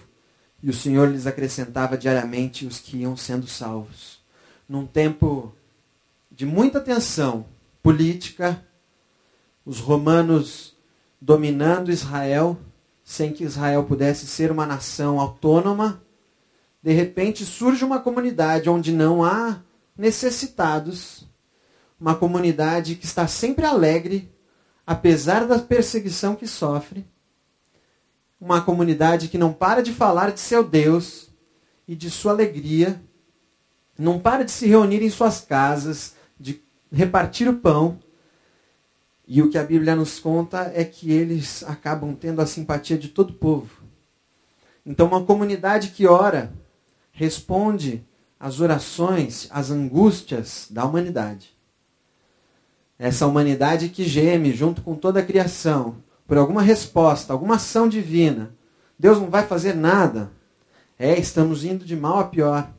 E 0.61 0.69
o 0.69 0.73
Senhor 0.73 1.09
lhes 1.09 1.27
acrescentava 1.27 1.97
diariamente 1.97 2.65
os 2.65 2.79
que 2.79 2.97
iam 2.97 3.15
sendo 3.17 3.47
salvos. 3.47 4.19
Num 4.67 4.85
tempo 4.85 5.53
de 6.37 6.45
muita 6.45 6.79
tensão 6.79 7.47
política, 7.81 8.63
os 9.65 9.79
romanos 9.79 10.77
dominando 11.19 11.91
Israel, 11.91 12.59
sem 13.03 13.33
que 13.33 13.43
Israel 13.43 13.85
pudesse 13.85 14.27
ser 14.27 14.51
uma 14.51 14.63
nação 14.63 15.19
autônoma, 15.19 15.99
de 16.79 16.93
repente 16.93 17.43
surge 17.43 17.83
uma 17.83 17.99
comunidade 17.99 18.69
onde 18.69 18.93
não 18.93 19.23
há 19.23 19.61
necessitados, 19.97 21.27
uma 21.99 22.13
comunidade 22.13 22.93
que 22.93 23.05
está 23.05 23.25
sempre 23.25 23.65
alegre, 23.65 24.31
apesar 24.85 25.47
da 25.47 25.57
perseguição 25.57 26.35
que 26.35 26.45
sofre, 26.45 27.03
uma 28.39 28.61
comunidade 28.61 29.27
que 29.27 29.39
não 29.39 29.51
para 29.51 29.81
de 29.81 29.91
falar 29.91 30.31
de 30.31 30.39
seu 30.39 30.63
Deus 30.63 31.31
e 31.87 31.95
de 31.95 32.11
sua 32.11 32.31
alegria, 32.31 33.01
não 33.97 34.19
para 34.19 34.45
de 34.45 34.51
se 34.51 34.67
reunir 34.67 35.01
em 35.01 35.09
suas 35.09 35.41
casas, 35.41 36.15
de 36.39 36.61
repartir 36.91 37.47
o 37.47 37.57
pão. 37.57 37.99
E 39.27 39.41
o 39.41 39.49
que 39.49 39.57
a 39.57 39.63
Bíblia 39.63 39.95
nos 39.95 40.19
conta 40.19 40.71
é 40.73 40.85
que 40.85 41.11
eles 41.11 41.63
acabam 41.63 42.15
tendo 42.15 42.41
a 42.41 42.45
simpatia 42.45 42.97
de 42.97 43.09
todo 43.09 43.31
o 43.31 43.35
povo. 43.35 43.83
Então, 44.85 45.07
uma 45.07 45.23
comunidade 45.23 45.89
que 45.89 46.07
ora 46.07 46.53
responde 47.11 48.05
às 48.39 48.61
orações, 48.61 49.47
às 49.51 49.69
angústias 49.69 50.67
da 50.69 50.85
humanidade. 50.85 51.57
Essa 52.97 53.27
humanidade 53.27 53.89
que 53.89 54.03
geme 54.05 54.53
junto 54.53 54.81
com 54.81 54.95
toda 54.95 55.19
a 55.19 55.25
criação 55.25 55.97
por 56.25 56.37
alguma 56.37 56.61
resposta, 56.61 57.33
alguma 57.33 57.55
ação 57.55 57.87
divina. 57.87 58.55
Deus 58.97 59.19
não 59.19 59.29
vai 59.29 59.45
fazer 59.45 59.75
nada. 59.75 60.31
É, 60.97 61.17
estamos 61.19 61.63
indo 61.63 61.85
de 61.85 61.95
mal 61.95 62.19
a 62.19 62.23
pior. 62.25 62.69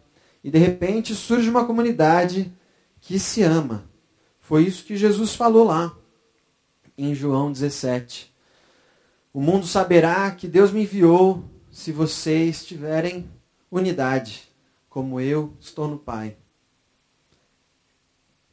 E 0.42 0.50
de 0.50 0.58
repente 0.58 1.14
surge 1.14 1.48
uma 1.48 1.64
comunidade 1.64 2.52
que 3.00 3.18
se 3.18 3.42
ama. 3.42 3.88
Foi 4.40 4.64
isso 4.64 4.84
que 4.84 4.96
Jesus 4.96 5.34
falou 5.34 5.64
lá 5.64 5.96
em 6.96 7.14
João 7.14 7.52
17. 7.52 8.34
O 9.32 9.40
mundo 9.40 9.66
saberá 9.66 10.30
que 10.30 10.48
Deus 10.48 10.72
me 10.72 10.82
enviou 10.82 11.44
se 11.70 11.92
vocês 11.92 12.64
tiverem 12.64 13.30
unidade, 13.70 14.48
como 14.88 15.20
eu 15.20 15.54
estou 15.60 15.86
no 15.86 15.98
Pai. 15.98 16.36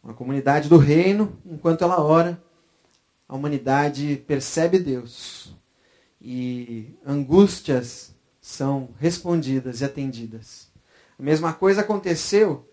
Uma 0.04 0.14
comunidade 0.14 0.70
do 0.70 0.78
reino, 0.78 1.40
enquanto 1.46 1.84
ela 1.84 2.00
ora, 2.00 2.42
a 3.28 3.36
humanidade 3.36 4.24
percebe 4.28 4.78
Deus 4.78 5.56
e 6.22 6.96
angústias 7.06 8.16
são 8.40 8.90
respondidas 9.00 9.82
e 9.82 9.86
atendidas. 9.86 10.70
A 11.18 11.24
mesma 11.24 11.54
coisa 11.54 11.82
aconteceu 11.82 12.70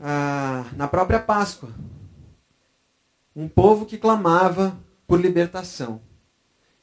ah, 0.00 0.64
na 0.74 0.88
própria 0.88 1.20
Páscoa. 1.20 1.70
Um 3.36 3.46
povo 3.48 3.84
que 3.84 3.98
clamava 3.98 4.76
por 5.06 5.20
libertação. 5.20 6.00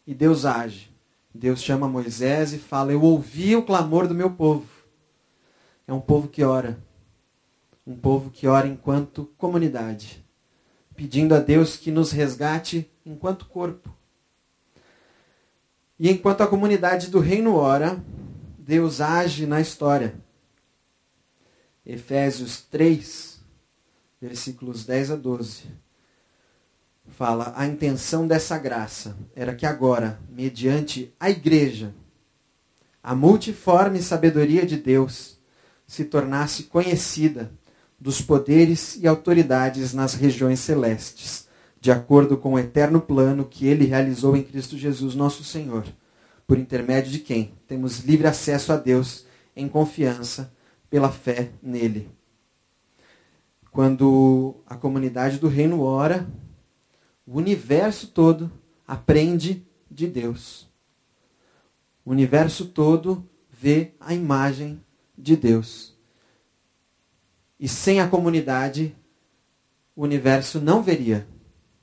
E 0.06 0.14
Deus 0.14 0.46
age. 0.46 0.96
Deus 1.34 1.62
chama 1.62 1.88
Moisés 1.88 2.54
e 2.54 2.58
fala: 2.58 2.92
Eu 2.92 3.02
ouvi 3.02 3.56
o 3.56 3.64
clamor 3.64 4.08
do 4.08 4.14
meu 4.14 4.32
povo. 4.32 4.68
É 5.88 5.94
um 5.94 6.00
povo 6.00 6.28
que 6.28 6.44
ora. 6.44 6.80
Um 7.86 7.96
povo 7.96 8.30
que 8.30 8.48
ora 8.48 8.68
enquanto 8.68 9.26
comunidade. 9.38 10.24
Pedindo 10.96 11.36
a 11.36 11.40
Deus 11.40 11.78
que 11.78 11.92
nos 11.92 12.12
resgate 12.12 12.90
enquanto 13.06 13.46
corpo. 13.46 13.94
E 16.00 16.10
enquanto 16.10 16.42
a 16.42 16.48
comunidade 16.48 17.10
do 17.10 17.20
reino 17.20 17.56
ora, 17.56 18.02
Deus 18.58 19.02
age 19.02 19.46
na 19.46 19.60
história. 19.62 20.16
Efésios 21.90 22.64
3, 22.70 23.40
versículos 24.20 24.86
10 24.86 25.12
a 25.12 25.16
12. 25.16 25.64
Fala: 27.12 27.54
a 27.56 27.66
intenção 27.66 28.28
dessa 28.28 28.58
graça 28.58 29.16
era 29.34 29.56
que 29.56 29.66
agora, 29.66 30.20
mediante 30.30 31.14
a 31.18 31.30
igreja, 31.30 31.96
a 33.02 33.16
multiforme 33.16 34.02
sabedoria 34.02 34.66
de 34.66 34.76
Deus 34.76 35.40
se 35.88 36.04
tornasse 36.04 36.64
conhecida 36.64 37.54
dos 37.98 38.22
poderes 38.22 38.98
e 38.98 39.08
autoridades 39.08 39.94
nas 39.94 40.14
regiões 40.14 40.60
celestes, 40.60 41.48
de 41.80 41.90
acordo 41.90 42.36
com 42.36 42.56
o 42.56 42.60
eterno 42.60 43.00
plano 43.00 43.46
que 43.46 43.66
ele 43.66 43.86
realizou 43.86 44.36
em 44.36 44.44
Cristo 44.44 44.78
Jesus, 44.78 45.16
nosso 45.16 45.42
Senhor, 45.42 45.86
por 46.46 46.58
intermédio 46.60 47.14
de 47.14 47.20
quem 47.20 47.54
temos 47.66 48.00
livre 48.00 48.28
acesso 48.28 48.74
a 48.74 48.76
Deus 48.76 49.26
em 49.56 49.70
confiança 49.70 50.52
pela 50.90 51.12
fé 51.12 51.52
nele. 51.62 52.10
Quando 53.72 54.56
a 54.66 54.76
comunidade 54.76 55.38
do 55.38 55.48
reino 55.48 55.82
ora, 55.82 56.28
o 57.26 57.38
universo 57.38 58.08
todo 58.08 58.52
aprende 58.88 59.66
de 59.90 60.08
Deus. 60.08 60.68
O 62.04 62.12
universo 62.12 62.66
todo 62.66 63.28
vê 63.50 63.94
a 64.00 64.14
imagem 64.14 64.82
de 65.18 65.36
Deus. 65.36 65.96
E 67.60 67.68
sem 67.68 68.00
a 68.00 68.08
comunidade, 68.08 68.96
o 69.96 70.04
universo 70.04 70.62
não 70.62 70.82
veria. 70.82 71.28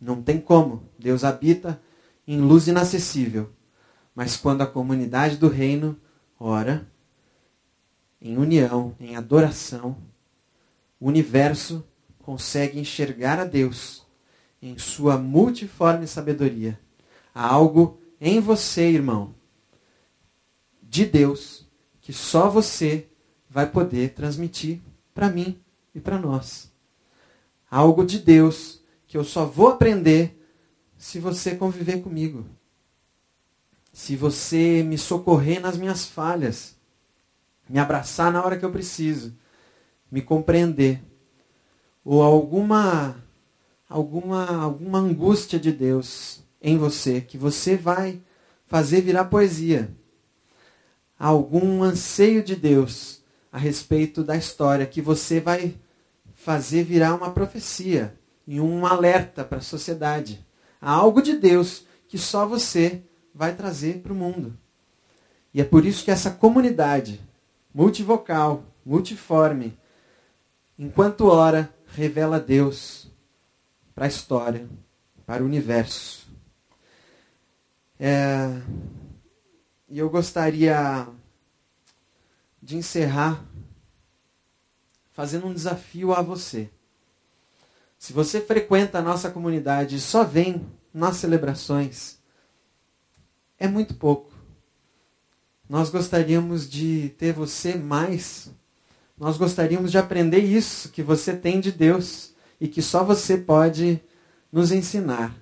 Não 0.01 0.23
tem 0.23 0.41
como. 0.41 0.89
Deus 0.99 1.25
habita 1.25 1.81
em 2.27 2.41
luz 2.41 2.69
inacessível. 2.69 3.51
Mas 4.15 4.37
quando 4.37 4.63
a 4.63 4.67
comunidade 4.67 5.37
do 5.37 5.49
reino 5.49 5.99
ora, 6.39 6.89
em 8.25 8.39
união, 8.39 8.97
em 8.99 9.17
adoração, 9.17 9.99
o 10.99 11.07
universo 11.07 11.87
consegue 12.21 12.81
enxergar 12.81 13.39
a 13.39 13.45
Deus 13.45 14.07
em 14.63 14.79
sua 14.79 15.19
multiforme 15.19 16.07
sabedoria. 16.07 16.81
Há 17.35 17.47
algo 17.47 18.01
em 18.19 18.41
você, 18.41 18.89
irmão, 18.89 19.35
de 20.83 21.05
Deus, 21.05 21.69
que 22.01 22.15
só 22.15 22.49
você 22.49 23.09
vai 23.51 23.71
poder 23.71 24.15
transmitir 24.15 24.81
para 25.13 25.29
mim 25.29 25.61
e 25.95 26.01
para 26.01 26.19
nós. 26.19 26.73
Algo 27.71 28.07
de 28.07 28.19
Deus 28.19 28.83
que 29.07 29.19
eu 29.19 29.25
só 29.25 29.45
vou 29.45 29.69
aprender 29.69 30.41
se 30.97 31.19
você 31.19 31.55
conviver 31.55 32.01
comigo. 32.01 32.47
Se 33.93 34.17
você 34.17 34.83
me 34.83 34.97
socorrer 34.97 35.61
nas 35.61 35.77
minhas 35.77 36.07
falhas 36.07 36.74
me 37.69 37.79
abraçar 37.79 38.33
na 38.33 38.45
hora 38.45 38.57
que 38.57 38.65
eu 38.65 38.71
preciso, 38.71 39.37
me 40.11 40.21
compreender, 40.23 41.03
ou 42.05 42.23
alguma 42.23 43.23
alguma 43.89 44.63
alguma 44.63 44.99
angústia 44.99 45.59
de 45.59 45.73
Deus 45.73 46.43
em 46.61 46.77
você 46.77 47.21
que 47.21 47.39
você 47.39 47.77
vai 47.77 48.21
fazer 48.67 49.01
virar 49.01 49.27
poesia. 49.27 49.95
Algum 51.19 51.83
anseio 51.83 52.43
de 52.43 52.57
Deus 52.57 53.23
a 53.53 53.59
respeito 53.59 54.25
da 54.25 54.37
história 54.37 54.87
que 54.87 55.01
você 55.01 55.41
vai 55.41 55.77
fazer 56.35 56.83
virar 56.83 57.15
uma 57.15 57.31
profecia 57.31 58.19
e 58.47 58.61
um 58.61 58.85
alerta 58.85 59.45
para 59.45 59.59
a 59.59 59.63
sociedade. 59.63 60.45
Há 60.81 60.91
algo 60.91 61.23
de 61.23 61.37
Deus 61.37 61.87
que 62.09 62.19
só 62.19 62.47
você 62.47 63.03
vai 63.35 63.55
trazer 63.55 64.01
para 64.01 64.13
o 64.13 64.17
mundo. 64.17 64.57
E 65.53 65.61
é 65.61 65.65
por 65.65 65.87
isso 65.87 66.05
que 66.05 66.11
essa 66.11 66.31
comunidade 66.31 67.21
multivocal, 67.75 68.65
multiforme, 68.87 69.77
enquanto 70.79 71.27
ora, 71.27 71.75
revela 71.89 72.39
Deus 72.39 73.11
para 73.95 74.05
a 74.05 74.09
história, 74.09 74.69
para 75.27 75.43
o 75.43 75.47
universo. 75.47 76.29
É, 77.99 78.47
e 79.89 79.99
eu 79.99 80.09
gostaria 80.09 81.07
de 82.63 82.77
encerrar 82.77 83.45
fazendo 85.13 85.47
um 85.47 85.55
desafio 85.55 86.13
a 86.13 86.23
você. 86.23 86.71
Se 87.99 88.13
você 88.13 88.41
frequenta 88.41 88.99
a 88.99 89.03
nossa 89.03 89.31
comunidade 89.31 89.97
e 89.97 90.01
só 90.01 90.25
vem 90.25 90.67
nas 90.93 91.17
celebrações, 91.17 92.19
é 93.59 93.67
muito 93.67 93.95
pouco. 93.95 94.34
Nós 95.69 95.91
gostaríamos 95.91 96.69
de 96.69 97.11
ter 97.19 97.33
você 97.33 97.75
mais. 97.75 98.51
Nós 99.19 99.37
gostaríamos 99.37 99.91
de 99.91 99.99
aprender 99.99 100.41
isso 100.41 100.91
que 100.91 101.03
você 101.03 101.37
tem 101.37 101.61
de 101.61 101.73
Deus 101.73 102.35
e 102.61 102.69
que 102.69 102.83
só 102.83 103.05
você 103.05 103.39
pode 103.39 104.01
nos 104.53 104.73
ensinar. 104.73 105.35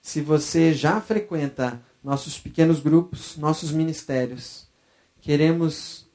Se 0.00 0.20
você 0.20 0.72
já 0.72 1.00
frequenta 1.00 1.82
nossos 2.02 2.38
pequenos 2.38 2.80
grupos, 2.80 3.36
nossos 3.36 3.72
ministérios, 3.72 4.68
queremos, 5.20 6.06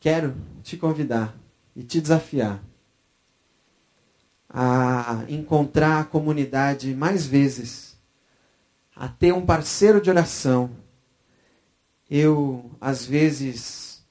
quero 0.00 0.34
te 0.62 0.76
convidar 0.76 1.36
e 1.74 1.82
te 1.82 2.00
desafiar 2.00 2.62
a 4.58 5.24
encontrar 5.28 6.00
a 6.00 6.04
comunidade 6.04 6.94
mais 6.94 7.26
vezes, 7.26 7.94
a 8.94 9.06
ter 9.06 9.32
um 9.32 9.44
parceiro 9.44 10.00
de 10.00 10.08
oração. 10.08 10.70
Eu, 12.10 12.70
às 12.80 13.04
vezes, 13.04 14.02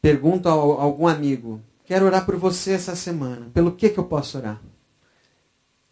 pergunto 0.00 0.48
a 0.48 0.52
algum 0.52 1.06
amigo: 1.06 1.60
quero 1.84 2.06
orar 2.06 2.26
por 2.26 2.36
você 2.36 2.72
essa 2.72 2.94
semana, 2.94 3.50
pelo 3.54 3.72
que, 3.72 3.88
que 3.88 3.98
eu 3.98 4.04
posso 4.04 4.38
orar? 4.38 4.60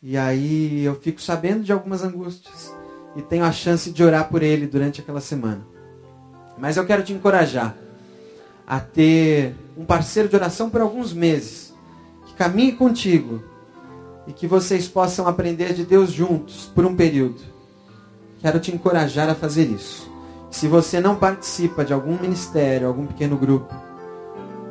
E 0.02 0.16
aí 0.16 0.82
eu 0.82 0.94
fico 0.94 1.20
sabendo 1.20 1.62
de 1.62 1.72
algumas 1.72 2.02
angústias 2.02 2.74
e 3.14 3.22
tenho 3.22 3.44
a 3.44 3.52
chance 3.52 3.90
de 3.90 4.02
orar 4.02 4.28
por 4.28 4.42
ele 4.42 4.66
durante 4.66 5.00
aquela 5.00 5.20
semana. 5.20 5.66
Mas 6.56 6.76
eu 6.76 6.86
quero 6.86 7.02
te 7.02 7.12
encorajar 7.12 7.76
a 8.66 8.80
ter 8.80 9.54
um 9.76 9.84
parceiro 9.84 10.28
de 10.28 10.36
oração 10.36 10.70
por 10.70 10.80
alguns 10.80 11.12
meses, 11.12 11.74
que 12.26 12.34
caminhe 12.34 12.72
contigo 12.72 13.42
e 14.26 14.32
que 14.32 14.46
vocês 14.46 14.86
possam 14.86 15.26
aprender 15.26 15.74
de 15.74 15.84
Deus 15.84 16.12
juntos 16.12 16.70
por 16.74 16.84
um 16.84 16.94
período. 16.94 17.40
Quero 18.40 18.60
te 18.60 18.72
encorajar 18.72 19.28
a 19.28 19.34
fazer 19.34 19.64
isso. 19.64 20.09
Se 20.50 20.66
você 20.66 21.00
não 21.00 21.16
participa 21.16 21.84
de 21.84 21.92
algum 21.92 22.18
ministério, 22.18 22.88
algum 22.88 23.06
pequeno 23.06 23.36
grupo, 23.36 23.74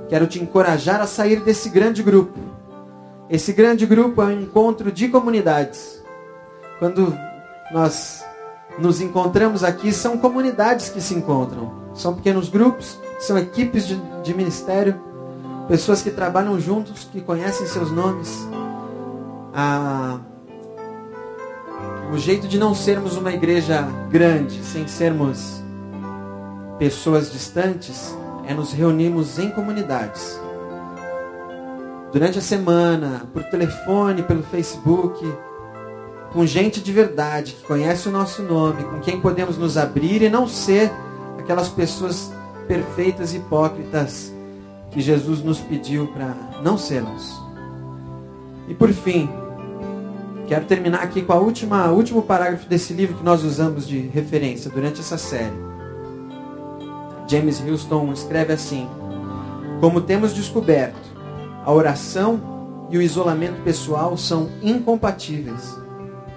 quero 0.09 0.27
te 0.27 0.41
encorajar 0.41 1.01
a 1.01 1.07
sair 1.07 1.39
desse 1.41 1.69
grande 1.69 2.03
grupo 2.03 2.49
esse 3.29 3.53
grande 3.53 3.85
grupo 3.85 4.23
é 4.23 4.25
um 4.25 4.41
encontro 4.41 4.91
de 4.91 5.07
comunidades. 5.07 6.03
Quando 6.79 7.15
nós 7.71 8.25
nos 8.79 9.01
encontramos 9.01 9.63
aqui, 9.63 9.93
são 9.93 10.17
comunidades 10.17 10.89
que 10.89 10.99
se 10.99 11.13
encontram. 11.13 11.71
São 11.93 12.15
pequenos 12.15 12.49
grupos, 12.49 12.97
são 13.19 13.37
equipes 13.37 13.85
de, 13.85 14.01
de 14.23 14.33
ministério, 14.33 14.99
pessoas 15.67 16.01
que 16.01 16.09
trabalham 16.09 16.59
juntos, 16.59 17.03
que 17.03 17.21
conhecem 17.21 17.67
seus 17.67 17.91
nomes. 17.91 18.47
Ah, 19.53 20.17
o 22.11 22.17
jeito 22.17 22.47
de 22.47 22.57
não 22.57 22.73
sermos 22.73 23.15
uma 23.15 23.31
igreja 23.31 23.87
grande, 24.09 24.63
sem 24.63 24.87
sermos 24.87 25.61
pessoas 26.79 27.31
distantes, 27.31 28.17
é 28.47 28.53
nos 28.53 28.73
reunirmos 28.73 29.37
em 29.37 29.51
comunidades 29.51 30.39
durante 32.11 32.39
a 32.39 32.41
semana, 32.41 33.27
por 33.31 33.43
telefone, 33.43 34.23
pelo 34.23 34.43
Facebook, 34.43 35.19
com 36.33 36.45
gente 36.45 36.81
de 36.81 36.91
verdade, 36.91 37.53
que 37.53 37.65
conhece 37.65 38.07
o 38.07 38.11
nosso 38.11 38.41
nome, 38.43 38.83
com 38.83 38.99
quem 38.99 39.19
podemos 39.19 39.57
nos 39.57 39.77
abrir 39.77 40.21
e 40.21 40.29
não 40.29 40.47
ser 40.47 40.91
aquelas 41.37 41.69
pessoas 41.69 42.31
perfeitas 42.67 43.33
e 43.33 43.37
hipócritas 43.37 44.33
que 44.91 45.01
Jesus 45.01 45.43
nos 45.43 45.59
pediu 45.59 46.07
para 46.07 46.35
não 46.63 46.77
sermos. 46.77 47.39
E 48.67 48.73
por 48.73 48.91
fim, 48.91 49.29
quero 50.47 50.65
terminar 50.65 51.01
aqui 51.01 51.21
com 51.21 51.33
a 51.33 51.39
última, 51.39 51.91
o 51.91 51.95
último 51.95 52.21
parágrafo 52.21 52.67
desse 52.67 52.93
livro 52.93 53.17
que 53.17 53.23
nós 53.23 53.43
usamos 53.43 53.87
de 53.87 53.99
referência 53.99 54.69
durante 54.69 54.99
essa 54.99 55.17
série. 55.17 55.68
James 57.29 57.63
Houston 57.65 58.11
escreve 58.11 58.51
assim: 58.51 58.89
Como 59.79 60.01
temos 60.01 60.33
descoberto, 60.33 60.97
a 61.63 61.71
oração 61.71 62.87
e 62.89 62.97
o 62.97 63.01
isolamento 63.01 63.61
pessoal 63.61 64.17
são 64.17 64.49
incompatíveis. 64.63 65.77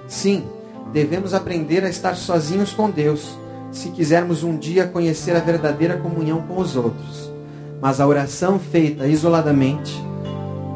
Sim, 0.07 0.44
devemos 0.92 1.33
aprender 1.33 1.83
a 1.83 1.88
estar 1.88 2.14
sozinhos 2.14 2.72
com 2.74 2.90
Deus, 2.90 3.38
se 3.70 3.88
quisermos 3.88 4.44
um 4.44 4.57
dia 4.59 4.87
conhecer 4.87 5.35
a 5.35 5.40
verdadeira 5.40 5.96
comunhão 5.96 6.42
com 6.42 6.59
os 6.59 6.76
outros. 6.76 7.33
Mas 7.81 7.98
a 7.98 8.07
oração 8.07 8.59
feita 8.59 9.09
isoladamente 9.09 9.98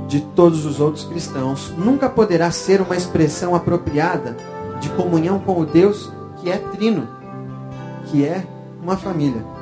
de 0.09 0.21
todos 0.21 0.65
os 0.65 0.81
outros 0.81 1.05
cristãos 1.05 1.75
nunca 1.77 2.09
poderá 2.09 2.51
ser 2.51 2.81
uma 2.81 2.97
expressão 2.97 3.55
apropriada 3.55 4.35
de 4.81 4.89
comunhão 4.91 5.39
com 5.39 5.61
o 5.61 5.67
Deus 5.67 6.11
que 6.41 6.51
é 6.51 6.57
trino, 6.57 7.07
que 8.07 8.25
é 8.25 8.43
uma 8.83 8.97
família. 8.97 9.56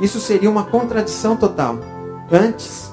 Isso 0.00 0.20
seria 0.20 0.50
uma 0.50 0.64
contradição 0.64 1.36
total. 1.36 1.78
Antes, 2.30 2.92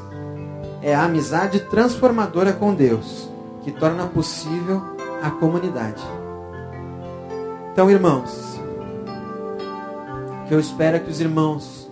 é 0.82 0.94
a 0.94 1.04
amizade 1.04 1.60
transformadora 1.62 2.54
com 2.54 2.74
Deus, 2.74 3.30
que 3.64 3.72
torna 3.72 4.08
possível 4.08 4.82
a 5.22 5.32
comunidade. 5.32 6.02
Então, 7.72 7.90
irmãos, 7.90 8.60
que 10.48 10.54
eu 10.54 10.60
espero 10.60 11.00
que 11.00 11.10
os 11.10 11.22
irmãos 11.22 11.90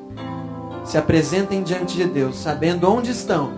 se 0.83 0.97
apresentem 0.97 1.63
diante 1.63 1.95
de 1.95 2.05
Deus, 2.05 2.37
sabendo 2.37 2.89
onde 2.91 3.11
estão 3.11 3.51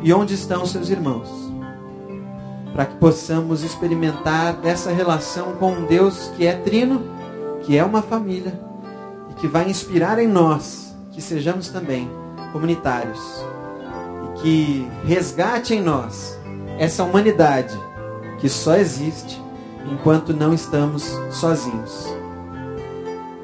e 0.00 0.12
onde 0.12 0.34
estão 0.34 0.66
seus 0.66 0.90
irmãos, 0.90 1.28
para 2.74 2.86
que 2.86 2.96
possamos 2.96 3.62
experimentar 3.62 4.58
essa 4.62 4.90
relação 4.90 5.52
com 5.54 5.72
um 5.72 5.86
Deus 5.86 6.30
que 6.36 6.46
é 6.46 6.52
trino, 6.52 7.02
que 7.62 7.76
é 7.76 7.84
uma 7.84 8.02
família 8.02 8.73
e 9.36 9.40
que 9.40 9.48
vai 9.48 9.68
inspirar 9.68 10.18
em 10.18 10.28
nós 10.28 10.94
que 11.10 11.20
sejamos 11.20 11.68
também 11.68 12.10
comunitários 12.52 13.20
que 14.40 14.86
resgate 15.04 15.74
em 15.74 15.80
nós 15.80 16.38
essa 16.78 17.02
humanidade 17.02 17.78
que 18.38 18.48
só 18.48 18.76
existe 18.76 19.42
enquanto 19.90 20.34
não 20.34 20.52
estamos 20.52 21.04
sozinhos. 21.30 22.06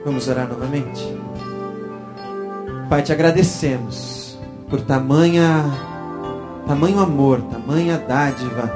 Vamos 0.05 0.29
orar 0.29 0.49
novamente? 0.49 1.03
Pai, 2.89 3.03
te 3.03 3.13
agradecemos 3.13 4.39
por 4.69 4.81
tamanha 4.81 5.65
tamanho 6.67 7.01
amor, 7.01 7.41
tamanha 7.43 7.99
dádiva 7.99 8.71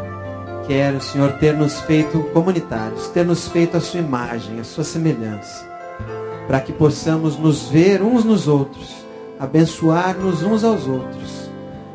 que 0.67 0.73
era 0.73 0.97
o 0.97 1.01
Senhor 1.01 1.33
ter 1.35 1.55
nos 1.55 1.79
feito 1.81 2.23
comunitários, 2.33 3.09
ter 3.09 3.25
nos 3.25 3.47
feito 3.49 3.77
a 3.77 3.81
sua 3.81 4.01
imagem, 4.01 4.59
a 4.59 4.65
sua 4.65 4.83
semelhança, 4.83 5.69
para 6.47 6.61
que 6.61 6.73
possamos 6.73 7.39
nos 7.39 7.69
ver 7.69 8.03
uns 8.03 8.25
nos 8.25 8.49
outros, 8.49 8.95
abençoar-nos 9.39 10.43
uns 10.43 10.65
aos 10.65 10.87
outros 10.87 11.45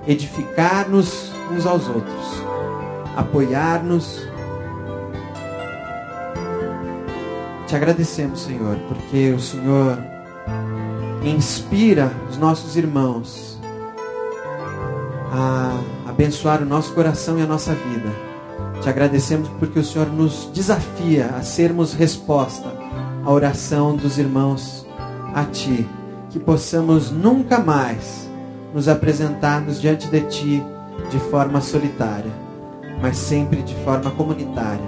edificar-nos 0.09 1.31
uns 1.51 1.65
aos 1.67 1.87
outros, 1.87 2.43
apoiar-nos. 3.15 4.27
Te 7.67 7.75
agradecemos, 7.75 8.41
Senhor, 8.41 8.75
porque 8.87 9.31
o 9.31 9.39
Senhor 9.39 9.99
inspira 11.23 12.11
os 12.27 12.37
nossos 12.37 12.75
irmãos 12.75 13.59
a 15.31 15.79
abençoar 16.09 16.63
o 16.63 16.65
nosso 16.65 16.91
coração 16.93 17.37
e 17.37 17.43
a 17.43 17.45
nossa 17.45 17.75
vida. 17.75 18.11
Te 18.81 18.89
agradecemos 18.89 19.47
porque 19.59 19.77
o 19.77 19.83
Senhor 19.83 20.07
nos 20.07 20.49
desafia 20.51 21.27
a 21.37 21.43
sermos 21.43 21.93
resposta 21.93 22.73
à 23.23 23.31
oração 23.31 23.95
dos 23.95 24.17
irmãos 24.17 24.85
a 25.33 25.43
Ti. 25.45 25.87
Que 26.29 26.39
possamos 26.39 27.11
nunca 27.11 27.59
mais 27.59 28.29
nos 28.73 28.87
apresentarmos 28.87 29.81
diante 29.81 30.07
de 30.07 30.21
Ti 30.21 30.63
de 31.09 31.19
forma 31.19 31.61
solitária, 31.61 32.31
mas 33.01 33.17
sempre 33.17 33.61
de 33.63 33.73
forma 33.83 34.11
comunitária, 34.11 34.85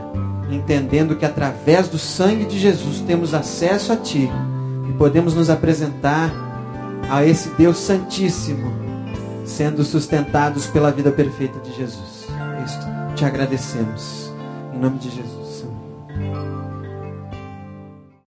entendendo 0.49 1.15
que 1.15 1.25
através 1.25 1.87
do 1.87 1.97
sangue 1.97 2.45
de 2.45 2.59
Jesus 2.59 2.99
temos 3.01 3.33
acesso 3.33 3.91
a 3.93 3.97
Ti 3.97 4.29
e 4.89 4.93
podemos 4.93 5.33
nos 5.33 5.49
apresentar 5.49 6.31
a 7.09 7.25
esse 7.25 7.49
Deus 7.51 7.77
Santíssimo, 7.77 8.71
sendo 9.45 9.83
sustentados 9.83 10.67
pela 10.67 10.91
vida 10.91 11.11
perfeita 11.11 11.59
de 11.59 11.75
Jesus. 11.75 12.27
Isto 12.65 12.85
te 13.15 13.25
agradecemos. 13.25 14.31
Em 14.73 14.79
nome 14.79 14.97
de 14.99 15.09
Jesus. 15.09 15.40